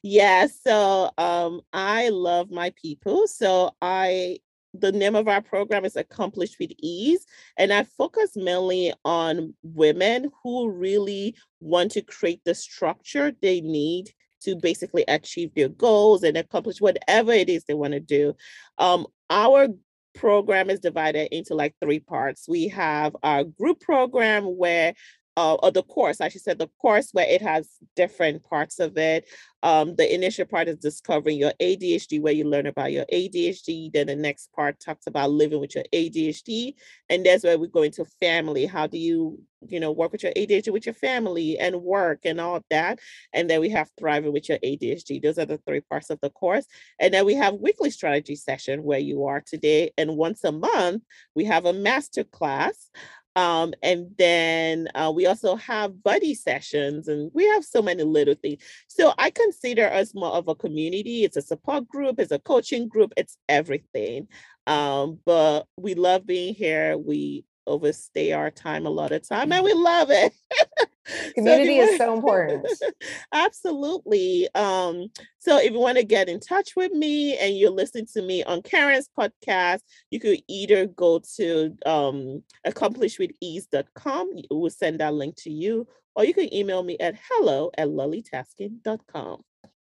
yeah. 0.03 0.49
So 0.49 1.13
um, 1.17 1.61
I 1.73 2.09
love 2.09 2.51
my 2.51 2.73
people. 2.83 3.29
So 3.29 3.77
I 3.81 4.41
the 4.75 4.93
name 4.93 5.17
of 5.17 5.29
our 5.29 5.43
program 5.43 5.85
is 5.85 5.97
Accomplished 5.97 6.57
with 6.61 6.71
Ease. 6.79 7.27
And 7.57 7.73
I 7.73 7.85
focus 7.85 8.33
mainly 8.37 8.93
on 9.05 9.55
women 9.63 10.31
who 10.43 10.71
really 10.71 11.37
want 11.61 11.93
to 11.93 12.03
create 12.03 12.41
the 12.45 12.55
structure 12.55 13.33
they 13.43 13.61
need 13.61 14.11
to 14.43 14.57
basically 14.57 15.05
achieve 15.07 15.55
their 15.55 15.69
goals 15.69 16.23
and 16.23 16.37
accomplish 16.37 16.81
whatever 16.81 17.33
it 17.33 17.49
is 17.49 17.65
they 17.65 17.75
want 17.75 17.93
to 17.93 18.01
do. 18.01 18.35
Um, 18.79 19.07
our 19.29 19.69
program 20.15 20.71
is 20.71 20.81
divided 20.81 21.35
into 21.35 21.55
like 21.55 21.75
three 21.81 22.01
parts. 22.01 22.49
We 22.49 22.69
have 22.69 23.15
our 23.23 23.45
group 23.45 23.81
program 23.81 24.45
where 24.45 24.95
uh, 25.41 25.55
or 25.55 25.71
the 25.71 25.83
course, 25.83 26.21
I 26.21 26.29
should 26.29 26.43
say 26.43 26.53
the 26.53 26.69
course 26.83 27.11
where 27.13 27.27
it 27.27 27.41
has 27.41 27.67
different 27.97 28.45
parts 28.45 28.79
of 28.79 28.99
it. 28.99 29.27
Um, 29.63 29.95
the 29.97 30.15
initial 30.15 30.45
part 30.45 30.69
is 30.69 30.77
discovering 30.77 31.39
your 31.39 31.53
ADHD, 31.61 32.21
where 32.21 32.33
you 32.33 32.45
learn 32.45 32.67
about 32.67 32.93
your 32.93 33.07
ADHD. 33.11 33.91
Then 33.91 34.09
the 34.09 34.17
next 34.17 34.53
part 34.53 34.79
talks 34.81 35.07
about 35.07 35.31
living 35.31 35.61
with 35.61 35.75
your 35.75 35.85
ADHD, 35.95 36.75
and 37.09 37.25
that's 37.25 37.45
where 37.45 37.59
we 37.59 37.69
go 37.69 37.83
into 37.83 38.05
family. 38.21 38.67
How 38.67 38.87
do 38.87 38.99
you, 38.99 39.41
you 39.67 39.81
know, 39.81 39.93
work 39.93 40.13
with 40.13 40.23
your 40.23 40.33
ADHD 40.33 40.73
with 40.73 40.85
your 40.85 40.95
family 40.95 41.59
and 41.59 41.83
work 41.83 42.21
and 42.25 42.39
all 42.39 42.63
that? 42.69 42.99
And 43.33 43.49
then 43.49 43.61
we 43.61 43.71
have 43.71 43.91
thriving 43.99 44.33
with 44.33 44.49
your 44.49 44.59
ADHD. 44.59 45.23
Those 45.23 45.39
are 45.39 45.47
the 45.47 45.59
three 45.67 45.81
parts 45.81 46.11
of 46.11 46.21
the 46.21 46.31
course. 46.31 46.67
And 46.99 47.15
then 47.15 47.25
we 47.25 47.35
have 47.35 47.55
weekly 47.55 47.91
strategy 47.91 48.37
session 48.37 48.83
where 48.83 48.99
you 48.99 49.25
are 49.25 49.41
today, 49.41 49.93
and 49.97 50.19
once 50.19 50.45
a 50.45 50.53
month 50.53 51.03
we 51.35 51.45
have 51.45 51.65
a 51.65 51.73
master 51.73 52.25
class 52.25 52.91
um, 53.37 53.75
and 53.83 54.11
then 54.19 54.89
uh, 54.95 55.13
we 55.15 55.27
also 55.27 55.57
have 55.57 56.03
buddy 56.03 56.35
sessions, 56.35 57.09
and 57.09 57.31
we 57.35 57.47
have 57.49 57.65
so 57.65 57.81
many 57.81 58.03
little 58.03 58.35
things. 58.35 58.63
So 58.89 59.13
I 59.19 59.31
consider 59.31 59.87
us 59.87 60.15
more 60.15 60.33
of 60.33 60.49
a 60.49 60.55
community. 60.55 61.25
It's 61.25 61.37
a 61.37 61.43
support 61.43 61.89
group, 61.89 62.19
it's 62.19 62.33
a 62.33 62.39
coaching 62.39 62.89
group, 62.89 63.13
it's 63.17 63.37
everything. 63.49 64.29
Um, 64.67 65.19
but 65.25 65.67
we 65.77 65.95
love 65.95 66.27
being 66.27 66.55
here. 66.55 66.97
We 66.99 67.45
overstay 67.67 68.33
our 68.33 68.51
time 68.51 68.87
a 68.87 68.91
lot 68.91 69.13
of 69.13 69.27
time, 69.27 69.53
and 69.53 69.65
we 69.65 69.73
love 69.75 70.11
it. 70.11 70.33
Community 71.35 71.79
so 71.79 71.83
is 71.85 71.99
so 71.99 72.15
important. 72.15 72.67
Absolutely. 73.33 74.49
Um, 74.55 75.09
so 75.39 75.59
if 75.59 75.73
you 75.73 75.79
want 75.79 75.99
to 75.99 76.05
get 76.05 76.29
in 76.29 76.41
touch 76.41 76.77
with 76.77 76.93
me 76.93 77.37
and 77.39 77.57
you're 77.57 77.71
listening 77.71 78.07
to 78.15 78.23
me 78.23 78.45
on 78.45 78.63
Caren's 78.63 79.09
podcast, 79.19 79.81
you 80.11 80.21
could 80.21 80.41
either 80.49 80.87
go 80.87 81.21
to 81.37 81.77
um, 81.87 82.43
accomplishwithease.com. 82.67 84.31
We'll 84.51 84.71
send 84.71 85.01
that 85.01 85.15
link 85.15 85.37
to 85.37 85.51
you, 85.51 85.87
or 86.15 86.25
you 86.25 86.35
can 86.35 86.53
email 86.55 86.83
me 86.83 86.97
at 86.99 87.17
hello 87.29 87.71
at 87.77 87.89
lollytaskin.com. 87.89 89.43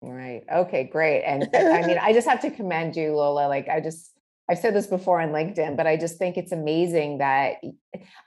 Right. 0.02 0.42
Okay, 0.52 0.84
great. 0.84 1.22
And 1.22 1.48
I 1.54 1.86
mean, 1.86 1.98
I 2.02 2.12
just 2.12 2.28
have 2.28 2.40
to 2.40 2.50
commend 2.50 2.96
you, 2.96 3.14
Lola. 3.14 3.46
Like, 3.46 3.68
I 3.68 3.80
just, 3.80 4.12
I've 4.50 4.58
said 4.58 4.74
this 4.74 4.86
before 4.86 5.20
on 5.20 5.30
LinkedIn, 5.30 5.76
but 5.76 5.86
I 5.86 5.96
just 5.96 6.18
think 6.18 6.36
it's 6.36 6.52
amazing 6.52 7.18
that 7.18 7.56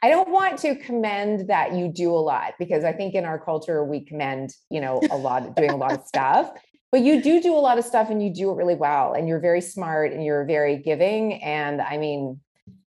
I 0.02 0.10
don't 0.10 0.30
want 0.30 0.60
to 0.60 0.76
commend 0.76 1.50
that 1.50 1.74
you 1.74 1.90
do 1.90 2.12
a 2.12 2.18
lot 2.18 2.54
because 2.58 2.84
I 2.84 2.94
think 2.94 3.16
in 3.16 3.26
our 3.26 3.38
culture 3.38 3.84
we 3.84 4.06
commend, 4.06 4.52
you 4.70 4.80
know, 4.80 5.02
a 5.12 5.18
lot 5.18 5.56
doing 5.56 5.72
a 5.72 5.76
lot 5.76 5.94
of 5.94 6.06
stuff. 6.06 6.52
But 6.92 7.02
you 7.02 7.22
do 7.22 7.42
do 7.42 7.54
a 7.54 7.60
lot 7.60 7.78
of 7.78 7.84
stuff 7.84 8.10
and 8.10 8.24
you 8.24 8.34
do 8.34 8.50
it 8.52 8.56
really 8.56 8.76
well 8.76 9.14
and 9.14 9.28
you're 9.28 9.42
very 9.42 9.60
smart 9.60 10.14
and 10.14 10.24
you're 10.24 10.46
very 10.46 10.78
giving 10.78 11.44
and 11.44 11.82
I 11.82 11.98
mean 11.98 12.40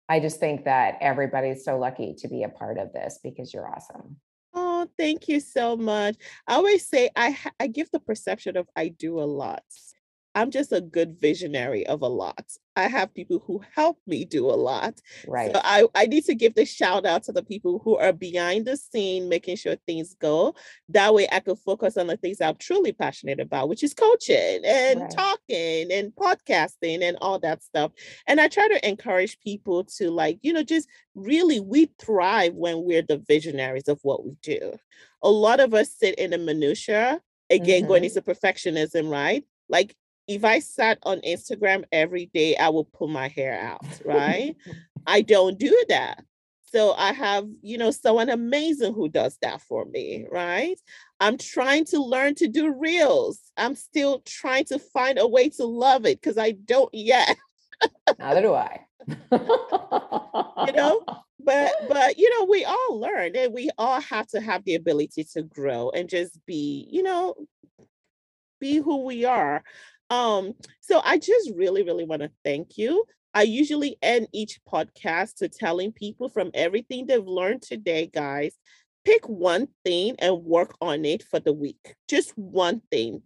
I 0.08 0.20
just 0.20 0.40
think 0.40 0.66
that 0.66 0.98
everybody's 1.02 1.66
so 1.66 1.78
lucky 1.78 2.16
to 2.20 2.28
be 2.28 2.44
a 2.44 2.50
part 2.50 2.78
of 2.78 2.94
this 2.94 3.20
because 3.24 3.54
you're 3.54 3.68
awesome. 3.68 4.18
Oh, 4.54 4.88
thank 4.98 5.28
you 5.28 5.40
so 5.40 5.76
much. 5.76 6.16
I 6.48 6.54
always 6.54 6.88
say 6.88 7.10
I 7.16 7.38
I 7.60 7.68
give 7.68 7.90
the 7.92 8.00
perception 8.00 8.56
of 8.56 8.68
I 8.76 8.90
do 8.90 9.20
a 9.20 9.26
lot. 9.26 9.64
I'm 10.38 10.52
just 10.52 10.72
a 10.72 10.82
good 10.82 11.20
visionary 11.20 11.88
of 11.88 12.04
a 12.04 12.08
lot. 12.08 12.46
I 12.76 12.88
have 12.90 13.12
people 13.12 13.42
who 13.48 13.60
help 13.74 13.98
me 14.06 14.24
do 14.24 14.46
a 14.46 14.54
lot. 14.54 15.02
Right. 15.28 15.52
So 15.52 15.60
I, 15.64 15.86
I 15.96 16.06
need 16.06 16.26
to 16.26 16.36
give 16.36 16.54
the 16.54 16.64
shout 16.64 17.08
out 17.08 17.24
to 17.24 17.32
the 17.32 17.42
people 17.42 17.82
who 17.84 17.98
are 17.98 18.14
behind 18.14 18.68
the 18.68 18.78
scene, 18.78 19.30
making 19.30 19.56
sure 19.56 19.78
things 19.88 20.16
go. 20.22 20.54
That 20.90 21.16
way 21.16 21.28
I 21.32 21.40
can 21.40 21.56
focus 21.56 21.98
on 21.98 22.06
the 22.06 22.18
things 22.18 22.40
I'm 22.40 22.56
truly 22.58 22.92
passionate 22.92 23.40
about, 23.40 23.68
which 23.68 23.84
is 23.84 23.96
coaching 23.96 24.62
and 24.64 25.02
right. 25.02 25.10
talking 25.10 25.92
and 25.92 26.14
podcasting 26.14 27.02
and 27.02 27.18
all 27.20 27.40
that 27.40 27.64
stuff. 27.64 27.92
And 28.28 28.40
I 28.40 28.48
try 28.48 28.68
to 28.68 28.88
encourage 28.88 29.40
people 29.40 29.86
to 29.96 30.12
like, 30.12 30.38
you 30.44 30.54
know, 30.54 30.62
just 30.62 30.88
really 31.16 31.60
we 31.60 31.90
thrive 31.98 32.54
when 32.54 32.84
we're 32.84 33.02
the 33.02 33.18
visionaries 33.18 33.88
of 33.88 34.00
what 34.04 34.24
we 34.24 34.38
do. 34.44 34.78
A 35.24 35.32
lot 35.32 35.60
of 35.60 35.74
us 35.74 35.90
sit 35.98 36.14
in 36.20 36.30
the 36.30 36.38
minutia 36.38 37.22
again 37.50 37.82
mm-hmm. 37.82 37.88
going 37.88 38.04
into 38.04 38.22
perfectionism 38.22 39.10
right 39.10 39.44
like 39.70 39.96
if 40.28 40.44
I 40.44 40.60
sat 40.60 41.00
on 41.04 41.22
Instagram 41.22 41.86
every 41.92 42.30
day, 42.34 42.56
I 42.58 42.70
would 42.70 42.92
pull 42.92 43.08
my 43.08 43.30
hair 43.30 43.60
out, 43.60 43.86
right? 44.06 44.56
I 45.08 45.22
don't 45.22 45.58
do 45.58 45.86
that. 45.90 46.24
So 46.64 46.92
I 46.94 47.14
have, 47.14 47.48
you 47.62 47.78
know, 47.78 47.92
someone 47.92 48.30
amazing 48.30 48.94
who 48.94 49.08
does 49.08 49.38
that 49.42 49.62
for 49.62 49.86
me, 49.86 50.26
right? 50.30 50.78
I'm 51.22 51.38
trying 51.38 51.86
to 51.86 52.00
learn 52.00 52.36
to 52.36 52.50
do 52.50 52.74
reels. 52.78 53.40
I'm 53.56 53.74
still 53.74 54.22
trying 54.26 54.66
to 54.66 54.78
find 54.78 55.18
a 55.18 55.28
way 55.28 55.50
to 55.52 55.66
love 55.66 56.06
it 56.06 56.20
because 56.22 56.38
I 56.38 56.52
don't 56.52 56.94
yet. 56.94 57.38
Neither 58.20 58.42
do 58.42 58.54
I. 58.54 58.86
you 59.08 60.74
know, 60.74 61.04
but 61.40 61.72
but 61.88 62.18
you 62.18 62.30
know, 62.38 62.46
we 62.46 62.66
all 62.66 63.00
learn 63.00 63.36
and 63.38 63.54
we 63.54 63.70
all 63.78 64.02
have 64.02 64.28
to 64.28 64.42
have 64.42 64.66
the 64.66 64.76
ability 64.76 65.24
to 65.34 65.44
grow 65.44 65.90
and 65.92 66.10
just 66.10 66.46
be, 66.46 66.86
you 66.92 67.02
know, 67.02 67.34
be 68.60 68.78
who 68.78 69.06
we 69.06 69.24
are. 69.24 69.64
Um, 70.10 70.54
so 70.82 71.02
I 71.04 71.18
just 71.18 71.52
really, 71.56 71.84
really 71.84 72.06
want 72.06 72.22
to 72.22 72.32
thank 72.44 72.78
you. 72.78 73.06
I 73.34 73.44
usually 73.44 73.98
end 74.02 74.28
each 74.34 74.60
podcast 74.68 75.36
to 75.38 75.50
telling 75.50 75.92
people 75.92 76.30
from 76.30 76.52
everything 76.54 77.06
they've 77.06 77.24
learned 77.24 77.62
today, 77.62 78.08
guys, 78.08 78.58
pick 79.06 79.28
one 79.28 79.68
thing 79.86 80.16
and 80.20 80.44
work 80.44 80.76
on 80.82 81.06
it 81.06 81.24
for 81.24 81.40
the 81.40 81.54
week. 81.54 81.96
Just 82.08 82.32
one 82.38 82.82
thing. 82.90 83.22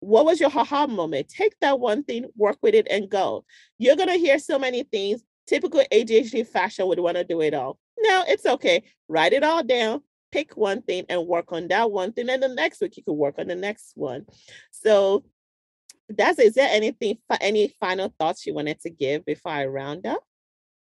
What 0.00 0.24
was 0.24 0.40
your 0.40 0.50
haha 0.50 0.86
moment? 0.88 1.28
Take 1.28 1.54
that 1.60 1.78
one 1.78 2.02
thing, 2.02 2.26
work 2.36 2.58
with 2.60 2.74
it, 2.74 2.88
and 2.90 3.08
go. 3.08 3.44
You're 3.78 3.96
going 3.96 4.08
to 4.08 4.16
hear 4.16 4.38
so 4.38 4.58
many 4.58 4.82
things. 4.82 5.22
Typical 5.46 5.84
ADHD 5.92 6.46
fashion 6.46 6.86
would 6.88 6.98
want 6.98 7.16
to 7.18 7.24
do 7.24 7.40
it 7.40 7.54
all. 7.54 7.78
No, 7.98 8.24
it's 8.26 8.46
okay. 8.46 8.82
Write 9.08 9.32
it 9.32 9.44
all 9.44 9.62
down, 9.62 10.02
pick 10.32 10.56
one 10.56 10.82
thing 10.82 11.04
and 11.08 11.26
work 11.26 11.52
on 11.52 11.68
that 11.68 11.90
one 11.90 12.12
thing. 12.12 12.28
And 12.28 12.42
the 12.42 12.48
next 12.48 12.80
week, 12.80 12.96
you 12.96 13.04
can 13.04 13.16
work 13.16 13.36
on 13.38 13.46
the 13.46 13.54
next 13.54 13.92
one. 13.94 14.26
So 14.70 15.24
that's 16.16 16.38
is 16.38 16.54
there 16.54 16.68
anything 16.70 17.18
any 17.40 17.68
final 17.80 18.12
thoughts 18.18 18.46
you 18.46 18.54
wanted 18.54 18.80
to 18.80 18.90
give 18.90 19.24
before 19.24 19.52
I 19.52 19.66
round 19.66 20.06
up? 20.06 20.22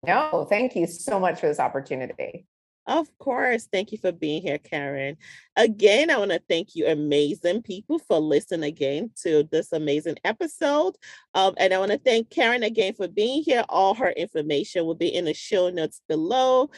No, 0.06 0.46
thank 0.48 0.76
you 0.76 0.86
so 0.86 1.18
much 1.18 1.40
for 1.40 1.48
this 1.48 1.60
opportunity. 1.60 2.46
Of 2.86 3.08
course. 3.18 3.66
Thank 3.72 3.92
you 3.92 3.98
for 3.98 4.12
being 4.12 4.42
here, 4.42 4.58
Caren. 4.58 5.16
Again, 5.56 6.10
I 6.10 6.18
want 6.18 6.32
to 6.32 6.42
thank 6.50 6.74
you, 6.74 6.86
amazing 6.86 7.62
people, 7.62 7.98
for 7.98 8.18
listening 8.18 8.64
again 8.64 9.10
to 9.22 9.48
this 9.50 9.72
amazing 9.72 10.16
episode. 10.22 10.96
Um, 11.34 11.54
and 11.56 11.72
I 11.72 11.78
want 11.78 11.92
to 11.92 11.98
thank 11.98 12.28
Caren 12.28 12.64
again 12.64 12.92
for 12.92 13.08
being 13.08 13.42
here. 13.42 13.64
All 13.70 13.94
her 13.94 14.10
information 14.10 14.84
will 14.84 14.94
be 14.94 15.14
in 15.14 15.24
the 15.24 15.32
show 15.32 15.70
notes 15.70 16.02
below. 16.08 16.68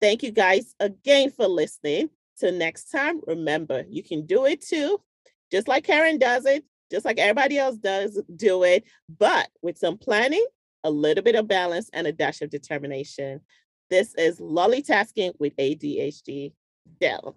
Thank 0.00 0.22
you 0.22 0.30
guys 0.30 0.74
again 0.78 1.32
for 1.32 1.48
listening. 1.48 2.10
Till 2.38 2.52
next 2.52 2.90
time, 2.90 3.20
remember, 3.26 3.84
you 3.88 4.04
can 4.04 4.24
do 4.24 4.44
it 4.44 4.60
too. 4.60 5.00
Just 5.50 5.66
like 5.66 5.86
Caren 5.86 6.20
does 6.20 6.44
it, 6.44 6.64
just 6.90 7.04
like 7.04 7.18
everybody 7.18 7.58
else 7.58 7.76
does 7.76 8.20
do 8.34 8.62
it, 8.64 8.84
but 9.18 9.48
with 9.62 9.78
some 9.78 9.98
planning, 9.98 10.44
a 10.84 10.90
little 10.90 11.24
bit 11.24 11.34
of 11.34 11.48
balance, 11.48 11.90
and 11.92 12.06
a 12.06 12.12
dash 12.12 12.42
of 12.42 12.50
determination. 12.50 13.40
This 13.90 14.14
is 14.14 14.40
Lolly 14.40 14.82
Tasking 14.82 15.32
with 15.38 15.56
ADHD 15.56 16.52
Dell. 17.00 17.36